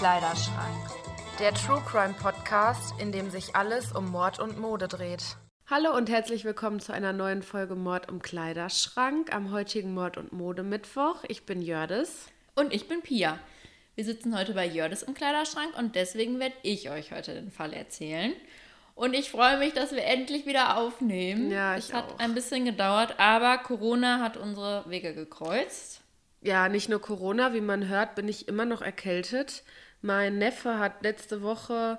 [0.00, 0.88] Kleiderschrank.
[1.38, 5.36] Der True Crime Podcast, in dem sich alles um Mord und Mode dreht.
[5.68, 10.32] Hallo und herzlich willkommen zu einer neuen Folge Mord im Kleiderschrank am heutigen Mord- und
[10.32, 11.24] Mode-Mittwoch.
[11.28, 12.28] Ich bin Jördis.
[12.54, 13.38] Und ich bin Pia.
[13.94, 17.74] Wir sitzen heute bei Jördis im Kleiderschrank und deswegen werde ich euch heute den Fall
[17.74, 18.32] erzählen.
[18.94, 21.50] Und ich freue mich, dass wir endlich wieder aufnehmen.
[21.50, 22.18] Ja, ich Es hat auch.
[22.20, 26.00] ein bisschen gedauert, aber Corona hat unsere Wege gekreuzt.
[26.42, 29.62] Ja, nicht nur Corona, wie man hört, bin ich immer noch erkältet.
[30.02, 31.98] Mein Neffe hat letzte Woche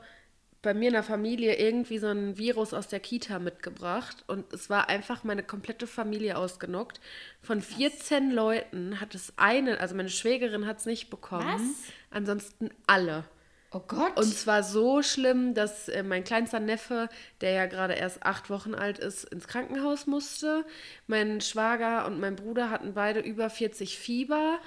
[0.62, 4.70] bei mir in der Familie irgendwie so ein Virus aus der Kita mitgebracht und es
[4.70, 7.00] war einfach meine komplette Familie ausgenockt.
[7.42, 11.92] Von 14 Leuten hat es eine, also meine Schwägerin hat es nicht bekommen, Was?
[12.12, 13.24] ansonsten alle.
[13.74, 14.18] Oh Gott.
[14.18, 17.08] Und zwar so schlimm, dass äh, mein kleinster Neffe,
[17.40, 20.66] der ja gerade erst acht Wochen alt ist, ins Krankenhaus musste.
[21.08, 24.60] Mein Schwager und mein Bruder hatten beide über 40 Fieber.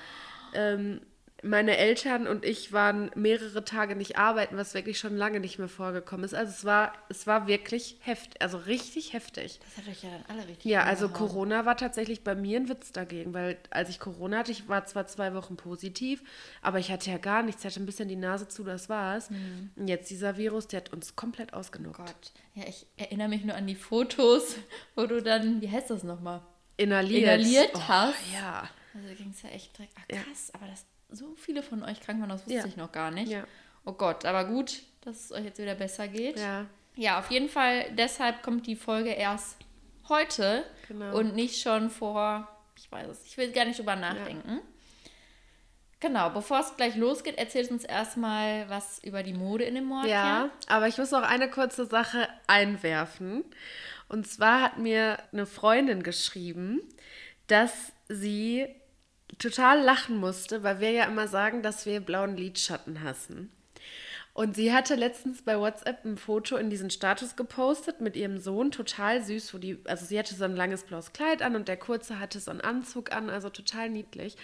[0.54, 1.02] Ähm,
[1.44, 5.68] meine Eltern und ich waren mehrere Tage nicht arbeiten, was wirklich schon lange nicht mehr
[5.68, 6.34] vorgekommen ist.
[6.34, 9.60] Also es war, es war wirklich heftig, also richtig heftig.
[9.60, 11.08] das hat euch ja dann alle richtig Ja, also.
[11.08, 14.86] Corona war tatsächlich bei mir ein Witz dagegen, weil als ich Corona hatte, ich war
[14.86, 16.22] zwar zwei Wochen positiv,
[16.62, 19.28] aber ich hatte ja gar nichts, ich hatte ein bisschen die Nase zu, das war's.
[19.76, 22.00] Und jetzt dieser Virus, der hat uns komplett ausgenockt.
[22.00, 22.32] Oh Gott.
[22.54, 24.56] Ja, ich erinnere mich nur an die Fotos,
[24.94, 26.40] wo du dann, wie heißt das nochmal?
[26.76, 27.22] Inhaliert.
[27.24, 28.32] Inhaliert oh, hast.
[28.32, 28.68] Ja.
[28.94, 29.92] Also ging es ja echt direkt.
[29.96, 30.22] Ach Ja.
[30.22, 32.66] krass, aber dass so viele von euch krank waren, das wusste Ja.
[32.66, 33.30] ich noch gar nicht.
[33.30, 33.44] Ja.
[33.84, 36.38] Oh Gott, aber gut, dass es euch jetzt wieder besser geht.
[36.38, 36.66] Ja.
[36.96, 39.56] Ja, auf jeden Fall, deshalb kommt die Folge erst
[40.08, 41.16] heute Genau.
[41.18, 44.60] und nicht schon vor, ich weiß es, ich will gar nicht drüber nachdenken.
[46.00, 50.06] Genau, bevor es gleich losgeht, erzählt uns erstmal was über die Mode in dem Mord.
[50.06, 53.42] Ja, aber ich muss noch eine kurze Sache einwerfen.
[54.08, 56.80] Und zwar hat mir eine Freundin geschrieben,
[57.46, 58.68] dass sie
[59.38, 63.50] total lachen musste, weil wir ja immer sagen, dass wir blauen Lidschatten hassen.
[64.34, 68.72] Und sie hatte letztens bei WhatsApp ein Foto in diesen Status gepostet mit ihrem Sohn,
[68.72, 71.76] total süß, wo die, also sie hatte so ein langes blaues Kleid an und der
[71.76, 74.36] kurze hatte so einen Anzug an, also total niedlich.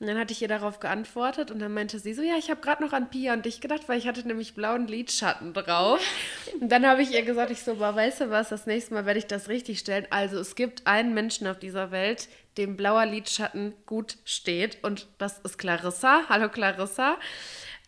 [0.00, 2.60] Und dann hatte ich ihr darauf geantwortet und dann meinte sie so, ja, ich habe
[2.60, 6.00] gerade noch an Pia und dich gedacht, weil ich hatte nämlich blauen Lidschatten drauf.
[6.60, 9.06] Und dann habe ich ihr gesagt, ich so, boah, weißt du was, das nächste Mal
[9.06, 10.06] werde ich das richtig stellen.
[10.10, 15.38] Also es gibt einen Menschen auf dieser Welt, dem blauer Lidschatten gut steht und das
[15.38, 16.24] ist Clarissa.
[16.28, 17.16] Hallo Clarissa.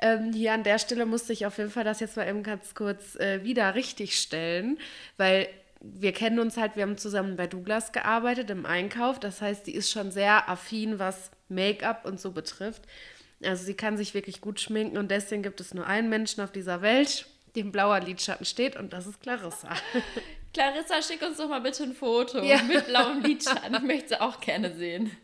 [0.00, 2.74] Ähm, hier an der Stelle musste ich auf jeden Fall das jetzt mal eben ganz
[2.74, 4.78] kurz äh, wieder richtig stellen,
[5.18, 5.48] weil
[5.82, 9.18] wir kennen uns halt, wir haben zusammen bei Douglas gearbeitet im Einkauf.
[9.18, 12.82] Das heißt, die ist schon sehr affin, was Make-up und so betrifft.
[13.42, 16.52] Also sie kann sich wirklich gut schminken und deswegen gibt es nur einen Menschen auf
[16.52, 17.26] dieser Welt,
[17.56, 19.70] dem blauer Lidschatten steht und das ist Clarissa.
[20.52, 22.62] Clarissa, schick uns doch mal bitte ein Foto Ja.
[22.62, 23.74] mit blauem Lidschatten.
[23.74, 25.16] Ich möchte sie auch gerne sehen.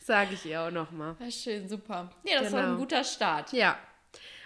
[0.00, 1.16] Sage ich ihr auch nochmal.
[1.20, 2.10] Ja, schön, super.
[2.24, 2.72] Ja, das war Genau.
[2.74, 3.52] ein guter Start.
[3.52, 3.78] Ja.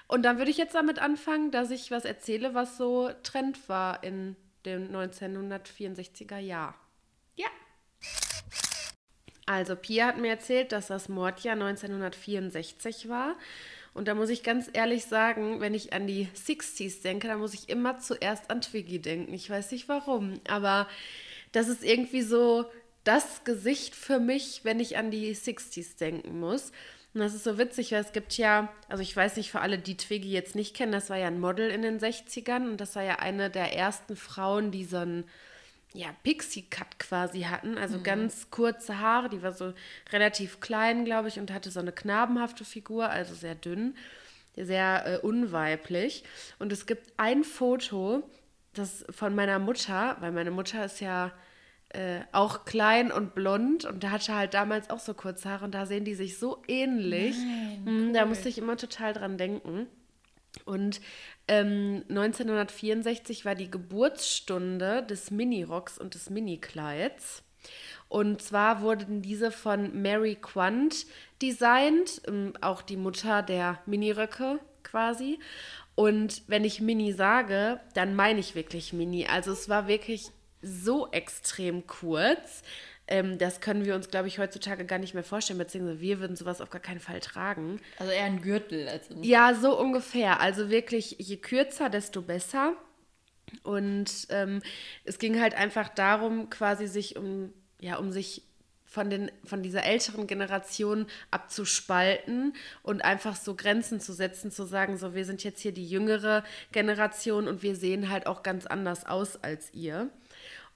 [0.09, 4.03] Und dann würde ich jetzt damit anfangen, dass ich was erzähle, was so Trend war
[4.03, 4.37] in
[4.67, 6.75] dem 1964er Jahr.
[7.37, 7.47] Ja.
[9.47, 13.37] Also Pia hat mir erzählt, dass das Mordjahr 1964 war.
[13.95, 17.55] Und da muss ich ganz ehrlich sagen, wenn ich an die 60s denke, dann muss
[17.55, 19.35] ich immer zuerst an Twiggy denken.
[19.35, 20.89] Ich weiß nicht warum, aber
[21.53, 22.65] das ist irgendwie so
[23.05, 26.73] das Gesicht für mich, wenn ich an die 60s denken muss.
[27.15, 29.79] Und das ist so witzig, weil es gibt ja, also ich weiß nicht, für alle,
[29.79, 32.97] die Twiggy jetzt nicht kennen, das war ja ein Model in den 60ern und das
[32.97, 35.25] war ja eine der ersten Frauen, die so ein
[35.95, 39.75] ja, Pixie-Cut quasi hatten, also ganz kurze Haare, die war so
[40.13, 43.95] relativ klein, glaube ich, und hatte so eine knabenhafte Figur, also sehr dünn,
[44.57, 46.25] sehr äh, unweiblich.
[46.59, 48.23] Und es gibt ein Foto,
[48.75, 51.31] das von meiner Mutter, weil meine Mutter ist ja
[51.91, 55.75] äh, auch klein und blond und der hatte halt damals auch so kurze Haare und
[55.75, 57.37] da sehen die sich so ähnlich.
[57.85, 59.87] Mm, Da musste ich immer total dran denken.
[60.65, 61.01] Und
[61.49, 67.43] ähm, 1964 war die Geburtsstunde des Minirocks und des Minikleids.
[68.09, 71.07] Und zwar wurden diese von Mary Quant
[71.41, 75.39] designt, ähm, auch die Mutter der Miniröcke quasi.
[75.95, 79.27] Und wenn ich Mini sage, dann meine ich wirklich Mini.
[79.27, 80.31] Also es war wirklich
[80.63, 82.63] so extrem kurz.
[83.09, 86.37] Ähm, das können wir uns, glaube ich, heutzutage gar nicht mehr vorstellen, beziehungsweise wir würden
[86.37, 87.81] sowas auf gar keinen Fall tragen.
[87.99, 90.41] Also eher ein Gürtel als ein Ja, so ungefähr.
[90.41, 92.75] Also wirklich, je kürzer, desto besser.
[93.65, 94.63] Und ähm,
[95.05, 98.43] es ging halt einfach darum, quasi sich um, ja, um sich
[98.93, 104.99] von, den, von dieser älteren Generation abzuspalten und einfach so Grenzen zu setzen, zu sagen,
[104.99, 109.07] so, wir sind jetzt hier die jüngere Generation und wir sehen halt auch ganz anders
[109.07, 110.11] aus als ihr.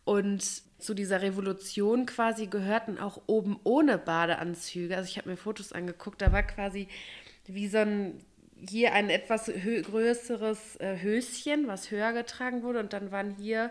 [0.05, 4.96] Und zu dieser Revolution quasi gehörten auch oben ohne Badeanzüge.
[4.96, 6.88] Also ich habe mir Fotos angeguckt, da war quasi
[7.46, 8.20] wie so ein
[8.69, 12.81] hier ein etwas größeres äh, Höschen, was höher getragen wurde.
[12.81, 13.70] Und dann waren hier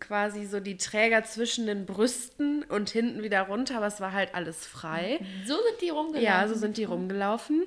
[0.00, 4.34] quasi so die Träger zwischen den Brüsten und hinten wieder runter, aber es war halt
[4.34, 5.18] alles frei.
[5.44, 6.22] So sind die rumgelaufen.
[6.22, 7.64] Ja, so sind die rumgelaufen.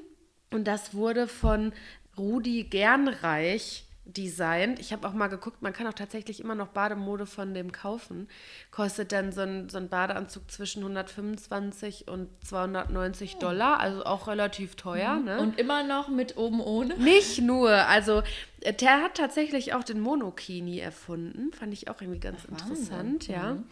[0.51, 1.73] Und das wurde von
[2.17, 4.79] Rudi Gernreich designt.
[4.79, 8.27] Ich habe auch mal geguckt, man kann auch tatsächlich immer noch Bademode von dem kaufen.
[8.71, 13.39] Kostet dann so ein, so ein Badeanzug zwischen 125 und 290 oh.
[13.39, 15.15] Dollar, also auch relativ teuer.
[15.15, 15.25] Mhm.
[15.25, 15.39] Ne?
[15.39, 16.97] Und immer noch mit oben ohne?
[16.97, 18.23] Nicht nur, also
[18.61, 23.27] äh, der hat tatsächlich auch den Monokini erfunden, fand ich auch irgendwie ganz Ach, interessant,
[23.27, 23.53] ja.
[23.53, 23.63] Mhm.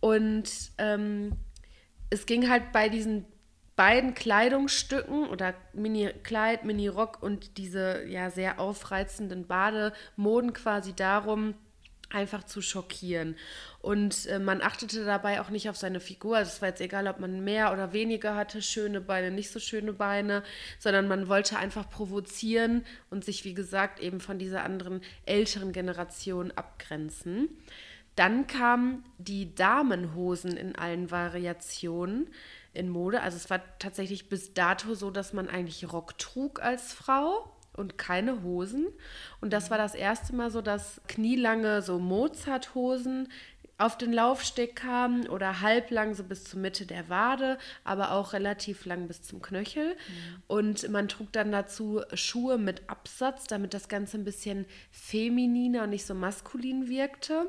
[0.00, 1.32] Und ähm,
[2.10, 3.26] es ging halt bei diesen
[3.78, 11.54] beiden Kleidungsstücken oder Mini-Kleid, Mini-Rock und diese ja sehr aufreizenden Bademoden quasi darum,
[12.10, 13.36] einfach zu schockieren.
[13.80, 16.38] Und äh, man achtete dabei auch nicht auf seine Figur.
[16.38, 19.60] Also es war jetzt egal, ob man mehr oder weniger hatte, schöne Beine, nicht so
[19.60, 20.42] schöne Beine,
[20.80, 26.50] sondern man wollte einfach provozieren und sich, wie gesagt, eben von dieser anderen älteren Generation
[26.50, 27.48] abgrenzen.
[28.16, 32.28] Dann kamen die Damenhosen in allen Variationen
[32.78, 33.20] in Mode.
[33.22, 37.98] Also es war tatsächlich bis dato so, dass man eigentlich Rock trug als Frau und
[37.98, 38.86] keine Hosen.
[39.40, 43.28] Und das war das erste Mal so, dass knielange so Mozart-Hosen
[43.78, 48.84] auf den Laufsteg kamen oder halblang so bis zur Mitte der Wade, aber auch relativ
[48.84, 49.90] lang bis zum Knöchel.
[49.90, 50.42] Mhm.
[50.48, 55.90] Und man trug dann dazu Schuhe mit Absatz, damit das Ganze ein bisschen femininer und
[55.90, 57.48] nicht so maskulin wirkte.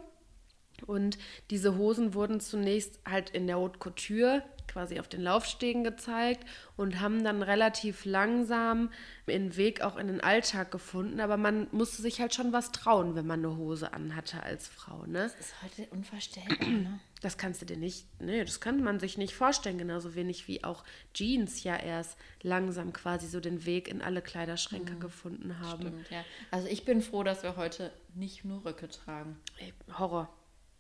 [0.86, 1.18] Und
[1.50, 7.02] diese Hosen wurden zunächst halt in der Haute Couture quasi auf den Laufstegen gezeigt und
[7.02, 8.90] haben dann relativ langsam
[9.28, 11.20] den Weg auch in den Alltag gefunden.
[11.20, 15.06] Aber man musste sich halt schon was trauen, wenn man eine Hose anhatte als Frau.
[15.06, 15.24] Ne?
[15.24, 16.68] Das ist heute unvorstellbar.
[16.68, 17.00] Ne?
[17.22, 20.64] Das kannst du dir nicht, nee, das kann man sich nicht vorstellen, genauso wenig wie
[20.64, 25.00] auch Jeans ja erst langsam quasi so den Weg in alle Kleiderschränke mhm.
[25.02, 25.82] gefunden haben.
[25.82, 26.24] Stimmt, ja.
[26.50, 29.38] Also ich bin froh, dass wir heute nicht nur Röcke tragen.
[29.98, 30.34] Horror.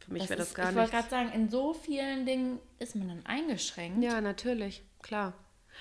[0.09, 0.71] Für mich wäre das gar nicht.
[0.71, 4.03] Ich wollte gerade sagen, in so vielen Dingen ist man dann eingeschränkt.
[4.03, 5.33] Ja, natürlich, klar.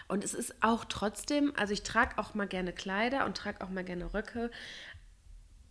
[0.06, 3.70] Und es ist auch trotzdem, also ich trage auch mal gerne Kleider und trage auch
[3.70, 4.50] mal gerne Röcke,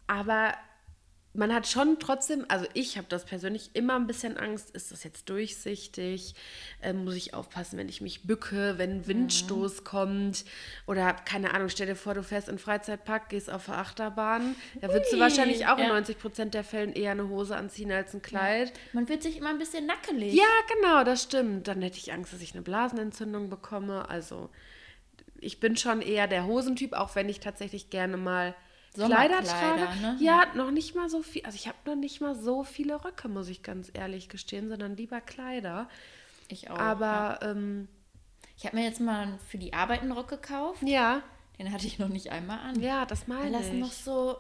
[0.07, 0.54] aber
[1.37, 5.03] man hat schon trotzdem, also ich habe das persönlich immer ein bisschen Angst, ist das
[5.03, 6.33] jetzt durchsichtig?
[6.81, 9.83] Äh, muss ich aufpassen, wenn ich mich bücke, wenn Windstoß mhm.
[9.83, 10.45] kommt?
[10.87, 14.55] Oder keine Ahnung, stell dir vor, du fährst in Freizeitpark, gehst auf der Achterbahn.
[14.81, 15.85] Da würdest du wahrscheinlich auch ja.
[15.85, 18.69] in 90 Prozent der Fällen eher eine Hose anziehen als ein Kleid.
[18.69, 18.75] Ja.
[18.93, 20.33] Man wird sich immer ein bisschen nackelig.
[20.33, 20.43] Ja,
[20.75, 21.67] genau, das stimmt.
[21.67, 24.09] Dann hätte ich Angst, dass ich eine Blasenentzündung bekomme.
[24.09, 24.49] Also
[25.39, 28.55] ich bin schon eher der Hosentyp, auch wenn ich tatsächlich gerne mal
[29.05, 30.01] Kleider trage.
[30.01, 30.17] Ne?
[30.19, 31.45] Ja, noch nicht mal so viel.
[31.45, 34.95] Also ich habe noch nicht mal so viele Röcke, muss ich ganz ehrlich gestehen, sondern
[34.95, 35.89] lieber Kleider.
[36.49, 36.79] Ich auch.
[36.79, 37.51] Aber ja.
[37.51, 37.88] ähm,
[38.57, 40.81] ich habe mir jetzt mal für die Arbeit einen Rock gekauft.
[40.83, 41.21] Ja.
[41.59, 42.81] Den hatte ich noch nicht einmal an.
[42.81, 44.38] Ja, das meine Weil das noch so,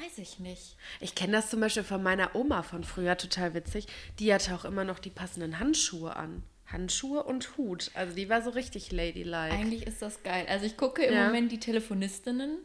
[0.00, 0.76] weiß ich nicht.
[1.00, 3.86] Ich kenne das zum Beispiel von meiner Oma von früher, total witzig.
[4.18, 6.42] Die hatte auch immer noch die passenden Handschuhe an.
[6.66, 7.90] Handschuhe und Hut.
[7.94, 9.54] Also die war so richtig ladylike.
[9.54, 10.46] Eigentlich ist das geil.
[10.48, 11.26] Also ich gucke im ja.
[11.26, 12.58] Moment die Telefonistinnen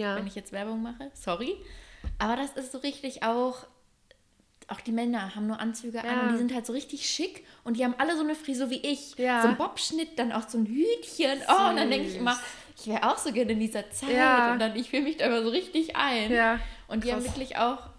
[0.00, 0.16] ja.
[0.16, 1.10] wenn ich jetzt Werbung mache.
[1.14, 1.56] Sorry.
[2.18, 3.66] Aber das ist so richtig auch.
[4.68, 6.04] Auch die Männer haben nur Anzüge ja.
[6.04, 8.70] an und die sind halt so richtig schick und die haben alle so eine Frisur
[8.70, 9.14] wie ich.
[9.18, 9.42] Ja.
[9.42, 11.38] So ein Bobschnitt, dann auch so ein Hütchen.
[11.38, 11.48] Süß.
[11.48, 12.38] Oh, und dann denke ich immer,
[12.78, 14.14] ich wäre auch so gerne in dieser Zeit.
[14.14, 14.52] Ja.
[14.52, 16.32] Und dann, ich fühle mich da immer so richtig ein.
[16.32, 16.60] Ja.
[16.88, 17.24] Und die Krass.
[17.24, 17.90] haben wirklich auch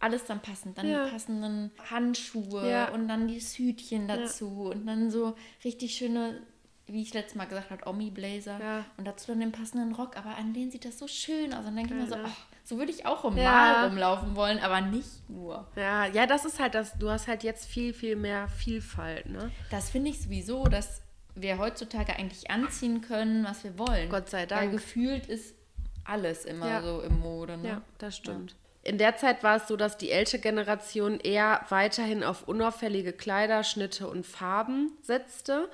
[0.00, 0.78] alles dann passend.
[0.78, 2.90] Dann die passenden Handschuhe ja.
[2.90, 6.40] und dann die Hütchen dazu und dann so richtig schöne
[6.88, 8.84] wie ich letztes Mal gesagt habe, Omi-Blazer ja.
[8.96, 10.16] und dazu dann den passenden Rock.
[10.16, 11.60] Aber an denen sieht das so schön aus.
[11.60, 13.50] Und dann denke ich mir so, ach, so würde ich auch um ja.
[13.50, 15.66] Mal rumlaufen wollen, aber nicht nur.
[15.76, 19.50] Ja, ja, das ist halt das, du hast halt jetzt viel, viel mehr Vielfalt, ne?
[19.70, 21.02] Das finde ich sowieso, dass
[21.34, 24.08] wir heutzutage eigentlich anziehen können, was wir wollen.
[24.08, 24.62] Gott sei Dank.
[24.62, 25.54] Weil gefühlt ist
[26.04, 26.82] alles immer ja.
[26.82, 27.68] so im Mode, ne?
[27.68, 28.54] Ja, das stimmt.
[28.82, 33.62] In der Zeit war es so, dass die ältere Generation eher weiterhin auf unauffällige Kleider,
[33.62, 35.68] Schnitte und Farben setzte.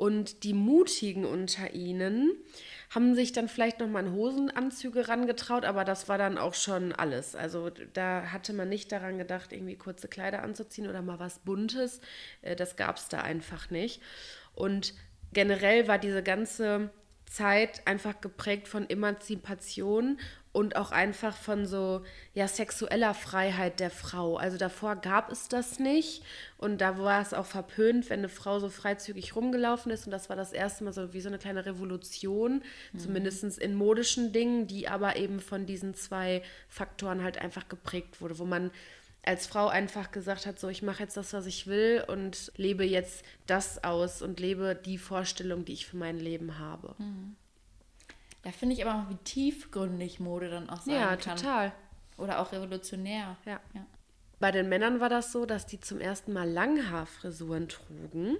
[0.00, 2.32] Und die Mutigen unter ihnen
[2.88, 7.36] haben sich dann vielleicht nochmal an Hosenanzüge rangetraut, aber das war dann auch schon alles.
[7.36, 12.00] Also da hatte man nicht daran gedacht, irgendwie kurze Kleider anzuziehen oder mal was Buntes.
[12.40, 14.00] Äh, das gab es da einfach nicht.
[14.54, 14.94] Und
[15.34, 16.88] generell war diese ganze
[17.26, 20.18] Zeit einfach geprägt von Emanzipation
[20.52, 22.02] und auch einfach von so
[22.34, 24.36] ja sexueller Freiheit der Frau.
[24.36, 26.24] Also davor gab es das nicht
[26.58, 30.28] und da war es auch verpönt, wenn eine Frau so freizügig rumgelaufen ist und das
[30.28, 32.98] war das erste Mal so wie so eine kleine Revolution, mhm.
[32.98, 38.38] zumindest in modischen Dingen, die aber eben von diesen zwei Faktoren halt einfach geprägt wurde,
[38.38, 38.72] wo man
[39.22, 42.84] als Frau einfach gesagt hat, so ich mache jetzt das, was ich will und lebe
[42.84, 46.94] jetzt das aus und lebe die Vorstellung, die ich für mein Leben habe.
[46.98, 47.36] Mhm.
[48.42, 51.18] Da finde ich aber auch, wie tiefgründig Mode dann auch sein ja, kann.
[51.18, 51.72] Ja, total.
[52.16, 53.36] Oder auch revolutionär.
[53.44, 53.60] Ja.
[53.74, 53.86] ja.
[54.38, 58.38] Bei den Männern war das so, dass die zum ersten Mal Langhaarfrisuren trugen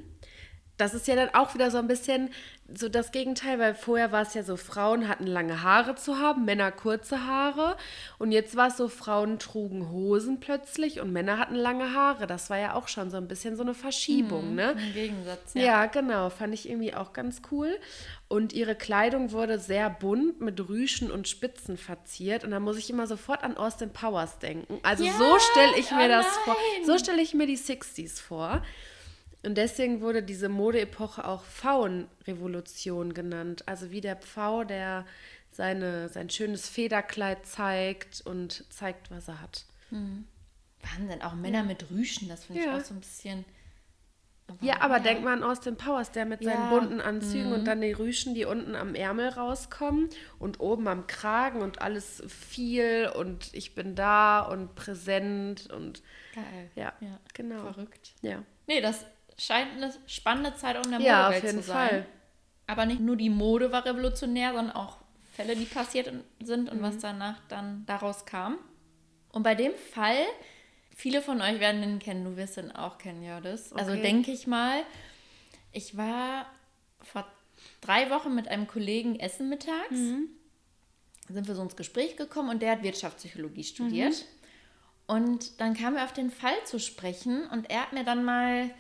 [0.80, 2.30] das ist ja dann auch wieder so ein bisschen
[2.72, 6.44] so das Gegenteil, weil vorher war es ja so, Frauen hatten lange Haare zu haben,
[6.44, 7.76] Männer kurze Haare.
[8.18, 12.26] Und jetzt war es so, Frauen trugen Hosen plötzlich und Männer hatten lange Haare.
[12.26, 14.70] Das war ja auch schon so ein bisschen so eine Verschiebung, mhm, ne?
[14.72, 15.62] Im Gegensatz, ja.
[15.62, 16.30] Ja, genau.
[16.30, 17.76] Fand ich irgendwie auch ganz cool.
[18.28, 22.44] Und ihre Kleidung wurde sehr bunt mit Rüschen und Spitzen verziert.
[22.44, 24.78] Und da muss ich immer sofort an Austin Powers denken.
[24.84, 26.56] Also ja, so stelle ich mir oh das vor.
[26.86, 28.62] So stelle ich mir die 60s vor.
[29.42, 33.66] Und deswegen wurde diese Modeepoche auch Pfauenrevolution genannt.
[33.66, 35.06] Also wie der Pfau, der
[35.50, 39.64] seine, sein schönes Federkleid zeigt und zeigt, was er hat.
[39.90, 40.26] Mhm.
[40.82, 41.64] Wahnsinn, auch Männer ja.
[41.64, 42.76] mit Rüschen, das finde ja.
[42.76, 43.44] ich auch so ein bisschen.
[44.46, 45.02] Aber ja, aber ja.
[45.02, 47.52] denk mal an Austin Powers, der mit seinen bunten Anzügen mhm.
[47.52, 52.22] und dann die Rüschen, die unten am Ärmel rauskommen und oben am Kragen und alles
[52.26, 56.02] viel und ich bin da und präsent und.
[56.34, 56.70] Geil.
[56.74, 57.20] Ja, ja.
[57.34, 57.60] genau.
[57.60, 58.14] Verrückt.
[58.22, 58.42] Ja.
[58.66, 59.06] Nee, das
[59.40, 61.88] scheint eine spannende Zeit in der ja, Modewelt zu sein.
[61.88, 62.06] Fall.
[62.66, 64.98] Aber nicht nur die Mode war revolutionär, sondern auch
[65.32, 66.82] Fälle, die passiert sind und mhm.
[66.82, 68.58] was danach dann daraus kam.
[69.32, 70.24] Und bei dem Fall,
[70.94, 73.72] viele von euch werden den kennen, du wirst den auch kennen, Jördis.
[73.72, 73.90] Also okay.
[73.90, 74.82] Also denke ich mal,
[75.72, 76.46] ich war
[77.00, 77.26] vor
[77.80, 79.90] drei Wochen mit einem Kollegen essen mittags.
[79.90, 80.28] Mhm.
[81.28, 84.12] Sind wir so ins Gespräch gekommen und der hat Wirtschaftspsychologie studiert.
[84.12, 85.14] Mhm.
[85.14, 88.70] Und dann kamen wir auf den Fall zu sprechen und er hat mir dann mal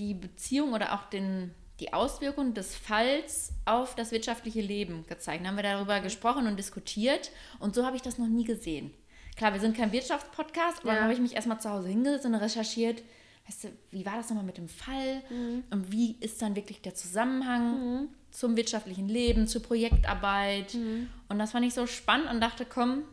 [0.00, 5.40] die Beziehung oder auch den, die Auswirkungen des Falls auf das wirtschaftliche Leben gezeigt.
[5.40, 8.90] Dann haben wir darüber gesprochen und diskutiert und so habe ich das noch nie gesehen.
[9.36, 10.94] Klar, wir sind kein Wirtschaftspodcast, aber ja.
[10.94, 13.02] dann habe ich mich erstmal zu Hause hingesetzt und recherchiert,
[13.46, 15.64] weißt du, wie war das nochmal mit dem Fall mhm.
[15.70, 18.08] und wie ist dann wirklich der Zusammenhang mhm.
[18.30, 20.74] zum wirtschaftlichen Leben, zur Projektarbeit.
[20.74, 21.08] Mhm.
[21.28, 23.04] Und das fand ich so spannend und dachte, komm,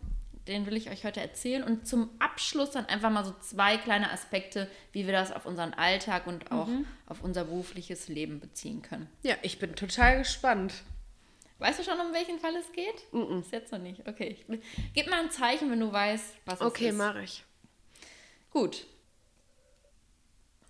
[0.48, 1.64] den will ich euch heute erzählen.
[1.64, 5.74] Und zum Abschluss dann einfach mal so zwei kleine Aspekte, wie wir das auf unseren
[5.74, 6.86] Alltag und auch mhm.
[7.06, 9.10] auf unser berufliches Leben beziehen können.
[9.24, 10.74] Ja, ich bin total gespannt.
[11.60, 13.12] Weißt du schon, um welchen Fall es geht?
[13.12, 13.40] Mhm.
[13.40, 14.08] Ist jetzt noch nicht.
[14.08, 14.38] Okay.
[14.94, 16.96] Gib mal ein Zeichen, wenn du weißt, was es okay, ist.
[16.96, 17.44] Okay, mache ich.
[18.52, 18.86] Gut.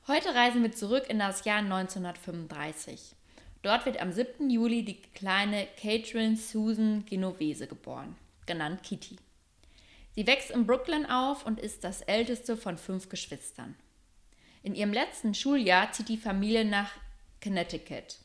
[0.07, 3.15] Heute reisen wir zurück in das Jahr 1935.
[3.61, 4.49] Dort wird am 7.
[4.49, 8.15] Juli die kleine Catherine Susan Genovese geboren,
[8.45, 9.17] genannt Kitty.
[10.17, 13.75] Sie wächst in Brooklyn auf und ist das älteste von fünf Geschwistern.
[14.63, 16.89] In ihrem letzten Schuljahr zieht die Familie nach
[17.43, 18.17] Connecticut.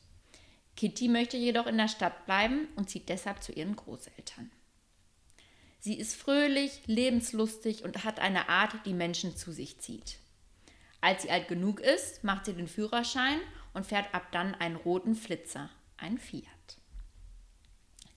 [0.75, 4.49] Kitty möchte jedoch in der Stadt bleiben und zieht deshalb zu ihren Großeltern.
[5.81, 10.17] Sie ist fröhlich, lebenslustig und hat eine Art, die Menschen zu sich zieht.
[10.99, 13.39] Als sie alt genug ist, macht sie den Führerschein
[13.75, 16.47] und fährt ab dann einen roten Flitzer, ein Fiat.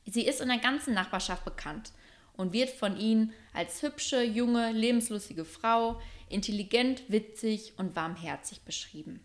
[0.07, 1.93] Sie ist in der ganzen Nachbarschaft bekannt
[2.37, 9.21] und wird von ihnen als hübsche, junge, lebenslustige Frau, intelligent, witzig und warmherzig beschrieben.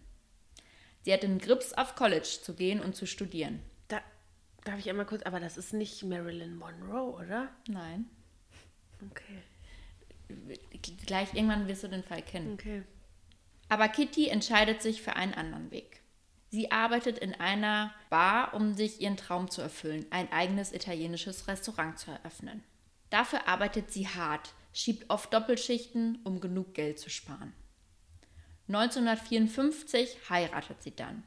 [1.03, 3.59] Sie hat den Grips auf College zu gehen und zu studieren.
[3.87, 4.01] Da
[4.63, 7.49] darf ich einmal kurz, aber das ist nicht Marilyn Monroe, oder?
[7.67, 8.09] Nein.
[9.09, 9.41] Okay.
[11.05, 12.53] Gleich irgendwann wirst du den Fall kennen.
[12.53, 12.83] Okay.
[13.67, 16.01] Aber Kitty entscheidet sich für einen anderen Weg.
[16.49, 21.97] Sie arbeitet in einer Bar, um sich ihren Traum zu erfüllen, ein eigenes italienisches Restaurant
[21.97, 22.61] zu eröffnen.
[23.11, 27.53] Dafür arbeitet sie hart, schiebt oft Doppelschichten, um genug Geld zu sparen.
[28.69, 31.23] 1954 heiratet sie dann.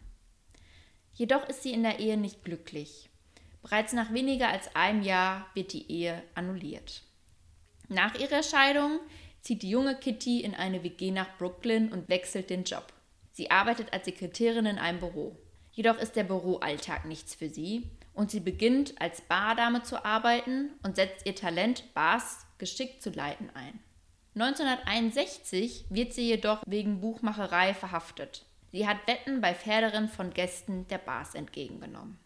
[1.12, 3.10] Jedoch ist sie in der Ehe nicht glücklich.
[3.62, 7.02] Bereits nach weniger als einem Jahr wird die Ehe annulliert.
[7.88, 8.98] Nach ihrer Scheidung
[9.42, 12.92] zieht die junge Kitty in eine WG nach Brooklyn und wechselt den Job.
[13.32, 15.36] Sie arbeitet als Sekretärin in einem Büro.
[15.72, 20.97] Jedoch ist der Büroalltag nichts für sie und sie beginnt als Bardame zu arbeiten und
[20.97, 23.80] setzt ihr Talent, Bars geschickt zu leiten ein.
[24.37, 28.47] 1961 wird sie jedoch wegen Buchmacherei verhaftet.
[28.73, 32.18] Sie hat Wetten bei Pferderinnen von Gästen der Bars entgegengenommen.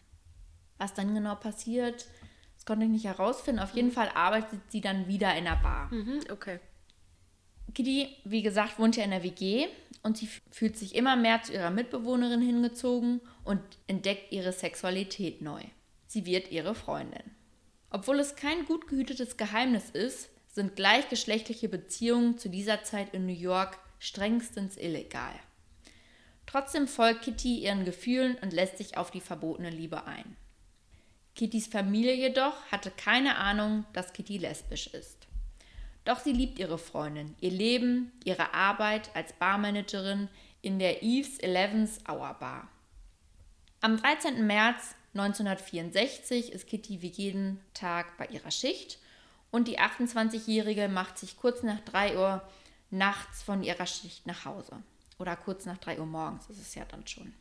[0.79, 2.07] Was dann genau passiert,
[2.55, 3.61] das konnte ich nicht herausfinden.
[3.61, 5.93] Auf jeden Fall arbeitet sie dann wieder in der Bar.
[5.93, 6.59] Mhm, okay.
[7.75, 9.67] Kitty, wie gesagt, wohnt ja in der WG
[10.01, 15.61] und sie fühlt sich immer mehr zu ihrer Mitbewohnerin hingezogen und entdeckt ihre Sexualität neu.
[16.09, 17.21] Sie wird ihre Freundin.
[17.91, 23.31] Obwohl es kein gut gehütetes Geheimnis ist, sind gleichgeschlechtliche Beziehungen zu dieser Zeit in New
[23.31, 25.35] York strengstens illegal.
[26.47, 30.35] Trotzdem folgt Kitty ihren Gefühlen und lässt sich auf die verbotene Liebe ein.
[31.35, 35.27] Kittys Familie jedoch hatte keine Ahnung, dass Kitty lesbisch ist.
[36.05, 40.27] Doch sie liebt ihre Freundin, ihr Leben, ihre Arbeit als Barmanagerin
[40.63, 42.67] in der Eve's Elevens Hour Bar.
[43.81, 44.47] Am 13.
[44.47, 48.99] März 1964 ist Kitty wie jeden Tag bei ihrer Schicht
[49.51, 52.41] und die 28-Jährige macht sich kurz nach 3 Uhr
[52.91, 54.83] nachts von ihrer Schicht nach Hause.
[55.17, 57.33] Oder kurz nach 3 Uhr morgens ist es ja dann schon.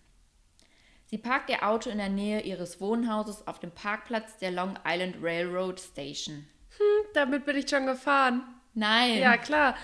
[1.06, 5.16] Sie parkt ihr Auto in der Nähe ihres Wohnhauses auf dem Parkplatz der Long Island
[5.22, 6.46] Railroad Station.
[6.76, 8.42] Hm, damit bin ich schon gefahren.
[8.74, 9.18] Nein.
[9.18, 9.74] Ja, klar.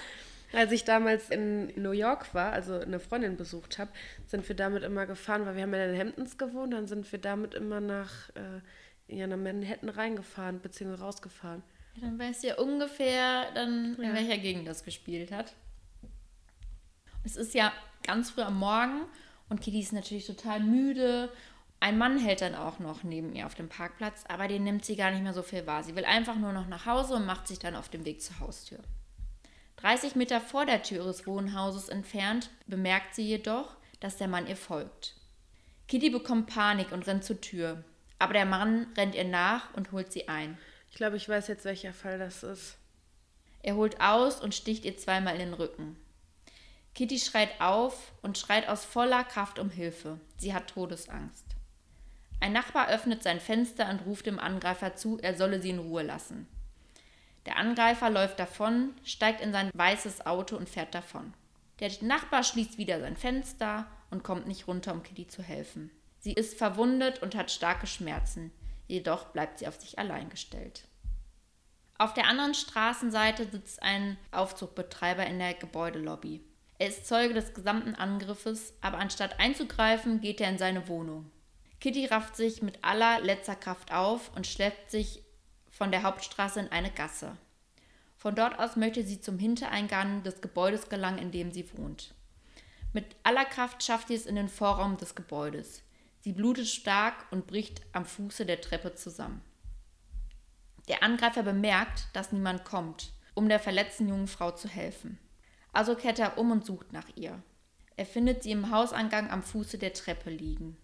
[0.55, 3.91] Als ich damals in New York war, also eine Freundin besucht habe,
[4.27, 7.19] sind wir damit immer gefahren, weil wir haben ja in Hamptons gewohnt, dann sind wir
[7.19, 8.61] damit immer nach äh,
[9.09, 11.63] ja, nach Manhattan reingefahren, beziehungsweise rausgefahren.
[11.97, 15.55] Ja, dann weißt du ja ungefähr, dann, in welcher Gegend das gespielt hat.
[17.23, 19.03] Es ist ja ganz früh am Morgen
[19.49, 21.31] und Kitty ist natürlich total müde.
[21.81, 24.97] Ein Mann hält dann auch noch neben ihr auf dem Parkplatz, aber den nimmt sie
[24.97, 25.83] gar nicht mehr so viel wahr.
[25.83, 28.41] Sie will einfach nur noch nach Hause und macht sich dann auf den Weg zur
[28.41, 28.79] Haustür.
[29.85, 34.57] 30 Meter vor der Tür ihres Wohnhauses entfernt bemerkt sie jedoch, dass der Mann ihr
[34.57, 35.15] folgt.
[35.89, 37.85] Kitty bekommt Panik und rennt zur Tür,
[38.19, 40.57] aber der Mann rennt ihr nach und holt sie ein.
[40.89, 42.79] Ich glaube, ich weiß jetzt, welcher Fall das ist.
[43.63, 45.99] Er holt aus und sticht ihr zweimal in den Rücken.
[46.95, 50.19] Kitty schreit auf und schreit aus voller Kraft um Hilfe.
[50.39, 51.45] Sie hat Todesangst.
[52.41, 56.05] Ein Nachbar öffnet sein Fenster und ruft dem Angreifer zu, er solle sie in Ruhe
[56.05, 56.49] lassen.
[57.47, 61.35] Der Angreifer läuft davon, steigt in sein weißes Auto und fährt davon.
[61.81, 65.91] Der Nachbar schließt wieder sein Fenster und kommt nicht runter, um Kitty zu helfen.
[66.21, 68.51] Sie ist verwundet und hat starke Schmerzen,
[68.87, 70.85] jedoch bleibt sie auf sich allein gestellt.
[71.99, 76.43] Auf der anderen Straßenseite sitzt ein Aufzugbetreiber in der Gebäudelobby.
[76.79, 81.31] Er ist Zeuge des gesamten Angriffes, aber anstatt einzugreifen, geht er in seine Wohnung.
[81.81, 85.24] Kitty rafft sich mit aller letzter Kraft auf und schleppt sich
[85.77, 87.37] von der Hauptstraße in eine Gasse.
[88.17, 92.15] Von dort aus möchte sie zum Hintereingang des Gebäudes gelangen, in dem sie wohnt.
[92.93, 95.83] Mit aller Kraft schafft sie es in den Vorraum des Gebäudes.
[96.21, 99.43] Sie blutet stark und bricht am Fuße der Treppe zusammen.
[100.89, 105.19] Der Angreifer bemerkt, dass niemand kommt, um der verletzten jungen Frau zu helfen.
[105.73, 107.43] Also kehrt er um und sucht nach ihr.
[107.97, 110.77] Er findet sie im Hausangang am Fuße der Treppe liegen.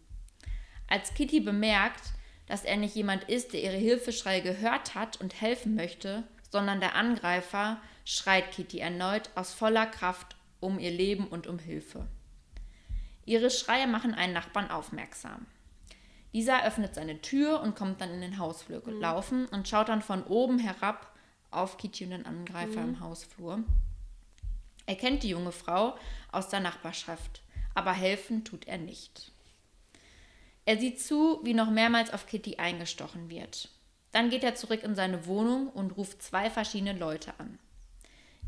[0.88, 2.12] Als Kitty bemerkt,
[2.51, 6.97] dass er nicht jemand ist, der ihre Hilfeschreie gehört hat und helfen möchte, sondern der
[6.97, 12.09] Angreifer, schreit Kitty erneut aus voller Kraft um ihr Leben und um Hilfe.
[13.25, 15.47] Ihre Schreie machen einen Nachbarn aufmerksam.
[16.33, 19.49] Dieser öffnet seine Tür und kommt dann in den Hausflur gelaufen mhm.
[19.53, 21.15] und schaut dann von oben herab
[21.53, 22.95] auf Kitty und den Angreifer mhm.
[22.95, 23.61] im Hausflur.
[24.87, 25.97] Er kennt die junge Frau
[26.33, 27.43] aus der Nachbarschaft,
[27.75, 29.31] aber helfen tut er nicht.
[30.64, 33.68] Er sieht zu, wie noch mehrmals auf Kitty eingestochen wird.
[34.12, 37.59] Dann geht er zurück in seine Wohnung und ruft zwei verschiedene Leute an.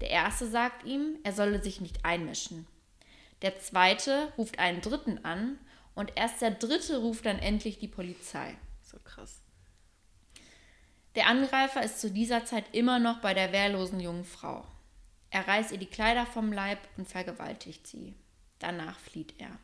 [0.01, 2.67] Der erste sagt ihm, er solle sich nicht einmischen.
[3.43, 5.59] Der zweite ruft einen dritten an
[5.95, 8.57] und erst der dritte ruft dann endlich die Polizei.
[8.83, 9.41] So krass.
[11.15, 14.65] Der Angreifer ist zu dieser Zeit immer noch bei der wehrlosen jungen Frau.
[15.31, 18.15] Er reißt ihr die Kleider vom Leib und vergewaltigt sie.
[18.59, 19.59] Danach flieht er.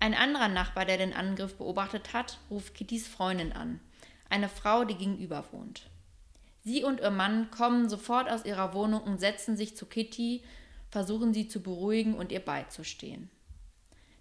[0.00, 3.80] Ein anderer Nachbar, der den Angriff beobachtet hat, ruft Kittys Freundin an,
[4.30, 5.88] eine Frau, die gegenüber wohnt.
[6.64, 10.42] Sie und ihr Mann kommen sofort aus ihrer Wohnung und setzen sich zu Kitty,
[10.90, 13.30] versuchen sie zu beruhigen und ihr beizustehen.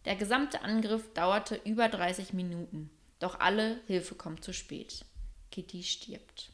[0.06, 5.06] Der gesamte Angriff dauerte über 30 Minuten, doch alle Hilfe kommt zu spät.
[5.52, 6.52] Kitty stirbt.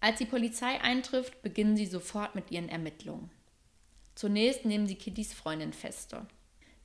[0.00, 3.30] Als die Polizei eintrifft, beginnen sie sofort mit ihren Ermittlungen.
[4.14, 6.26] Zunächst nehmen sie Kittys Freundin feste.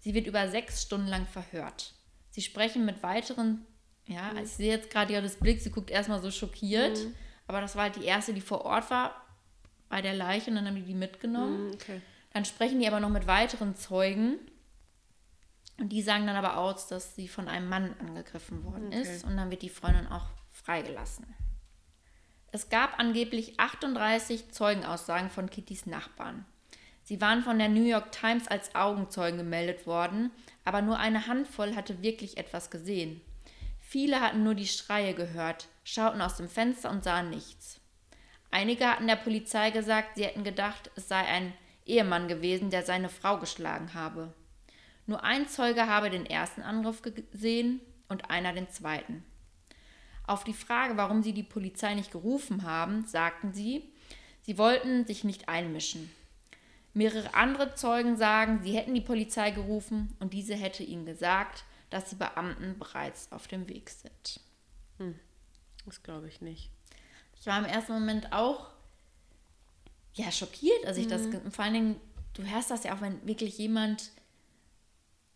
[0.01, 1.93] Sie wird über sechs Stunden lang verhört.
[2.31, 3.65] Sie sprechen mit weiteren,
[4.07, 4.39] ja, mhm.
[4.39, 7.15] ich sehe jetzt gerade das Blick, sie guckt erstmal so schockiert, mhm.
[7.47, 9.15] aber das war halt die erste, die vor Ort war
[9.89, 11.67] bei der Leiche und dann haben die die mitgenommen.
[11.67, 12.01] Mhm, okay.
[12.33, 14.39] Dann sprechen die aber noch mit weiteren Zeugen
[15.77, 19.01] und die sagen dann aber aus, dass sie von einem Mann angegriffen worden okay.
[19.01, 21.25] ist und dann wird die Freundin auch freigelassen.
[22.51, 26.45] Es gab angeblich 38 Zeugenaussagen von Kittys Nachbarn.
[27.03, 30.31] Sie waren von der New York Times als Augenzeugen gemeldet worden,
[30.63, 33.21] aber nur eine Handvoll hatte wirklich etwas gesehen.
[33.79, 37.81] Viele hatten nur die Schreie gehört, schauten aus dem Fenster und sahen nichts.
[38.51, 41.53] Einige hatten der Polizei gesagt, sie hätten gedacht, es sei ein
[41.85, 44.33] Ehemann gewesen, der seine Frau geschlagen habe.
[45.07, 49.25] Nur ein Zeuge habe den ersten Angriff gesehen und einer den zweiten.
[50.27, 53.91] Auf die Frage, warum sie die Polizei nicht gerufen haben, sagten sie,
[54.41, 56.09] sie wollten sich nicht einmischen.
[56.93, 62.09] Mehrere andere Zeugen sagen, sie hätten die Polizei gerufen und diese hätte ihnen gesagt, dass
[62.09, 64.39] die Beamten bereits auf dem Weg sind.
[64.97, 65.19] Hm,
[65.85, 66.69] das glaube ich nicht.
[67.39, 68.69] Ich war im ersten Moment auch
[70.13, 71.09] ja schockiert, als ich mhm.
[71.09, 72.01] das vor allen Dingen
[72.33, 74.11] du hörst das ja auch, wenn wirklich jemand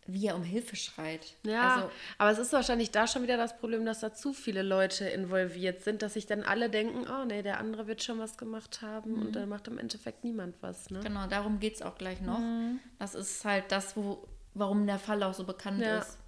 [0.06, 1.34] wie er um Hilfe schreit.
[1.44, 4.62] Ja, also, aber es ist wahrscheinlich da schon wieder das Problem, dass da zu viele
[4.62, 8.36] Leute involviert sind, dass sich dann alle denken, oh nee, der andere wird schon was
[8.38, 9.22] gemacht haben mhm.
[9.22, 10.90] und dann macht im Endeffekt niemand was.
[10.90, 11.00] Ne?
[11.00, 12.38] Genau, darum geht es auch gleich noch.
[12.38, 12.80] Mhm.
[12.98, 15.98] Das ist halt das, wo, warum der Fall auch so bekannt ja.
[15.98, 16.18] ist.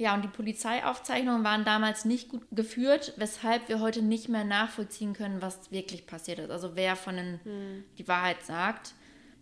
[0.00, 5.12] Ja, und die Polizeiaufzeichnungen waren damals nicht gut geführt, weshalb wir heute nicht mehr nachvollziehen
[5.12, 6.50] können, was wirklich passiert ist.
[6.50, 7.84] Also wer von den mhm.
[7.98, 8.94] die Wahrheit sagt.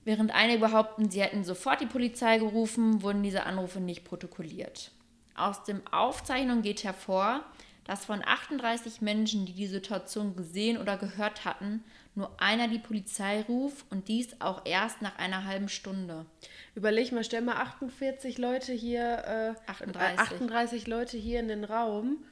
[0.09, 4.91] Während einige behaupten, sie hätten sofort die Polizei gerufen, wurden diese Anrufe nicht protokolliert.
[5.35, 7.45] Aus den Aufzeichnungen geht hervor,
[7.85, 13.43] dass von 38 Menschen, die die Situation gesehen oder gehört hatten, nur einer die Polizei
[13.43, 16.25] ruft und dies auch erst nach einer halben Stunde.
[16.75, 20.19] Überleg mal, stell mal 48 Leute hier, äh, 38.
[20.21, 22.25] 38 Leute hier in den Raum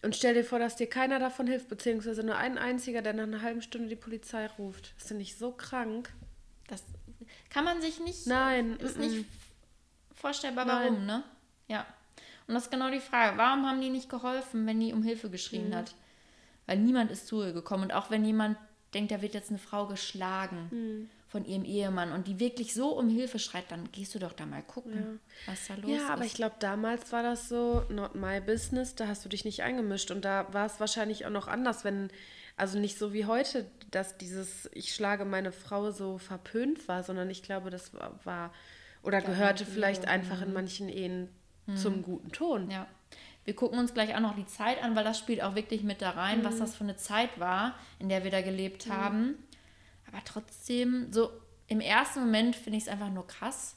[0.00, 3.24] und stell dir vor, dass dir keiner davon hilft, beziehungsweise nur ein einziger, der nach
[3.24, 4.94] einer halben Stunde die Polizei ruft.
[4.96, 6.10] Ist du nicht so krank?
[6.68, 6.82] Das
[7.50, 8.26] kann man sich nicht.
[8.26, 8.76] Nein.
[8.76, 9.26] Ist nicht
[10.14, 11.06] vorstellbar, warum, Nein.
[11.06, 11.24] ne?
[11.68, 11.86] Ja.
[12.46, 13.36] Und das ist genau die Frage.
[13.38, 15.74] Warum haben die nicht geholfen, wenn die um Hilfe geschrien mhm.
[15.74, 15.94] hat?
[16.66, 17.84] Weil niemand ist zu ihr gekommen.
[17.84, 18.56] Und auch wenn jemand
[18.94, 21.10] denkt, da wird jetzt eine Frau geschlagen mhm.
[21.28, 24.46] von ihrem Ehemann und die wirklich so um Hilfe schreit, dann gehst du doch da
[24.46, 25.52] mal gucken, ja.
[25.52, 25.96] was da los ist.
[25.96, 29.44] Ja, aber ich glaube, damals war das so, not my business, da hast du dich
[29.44, 30.10] nicht eingemischt.
[30.10, 32.10] Und da war es wahrscheinlich auch noch anders, wenn
[32.56, 37.30] also nicht so wie heute, dass dieses Ich schlage meine Frau so verpönt war, sondern
[37.30, 37.92] ich glaube, das
[38.24, 38.52] war,
[39.02, 40.10] oder ja, gehörte ja, vielleicht ja.
[40.10, 41.28] einfach in manchen Ehen
[41.66, 41.76] mhm.
[41.76, 42.70] zum guten Ton.
[42.70, 42.86] Ja.
[43.44, 46.02] Wir gucken uns gleich auch noch die Zeit an, weil das spielt auch wirklich mit
[46.02, 46.44] da rein, mhm.
[46.44, 48.92] was das für eine Zeit war, in der wir da gelebt mhm.
[48.92, 49.34] haben.
[50.08, 51.30] Aber trotzdem, so
[51.68, 53.76] im ersten Moment finde ich es einfach nur krass,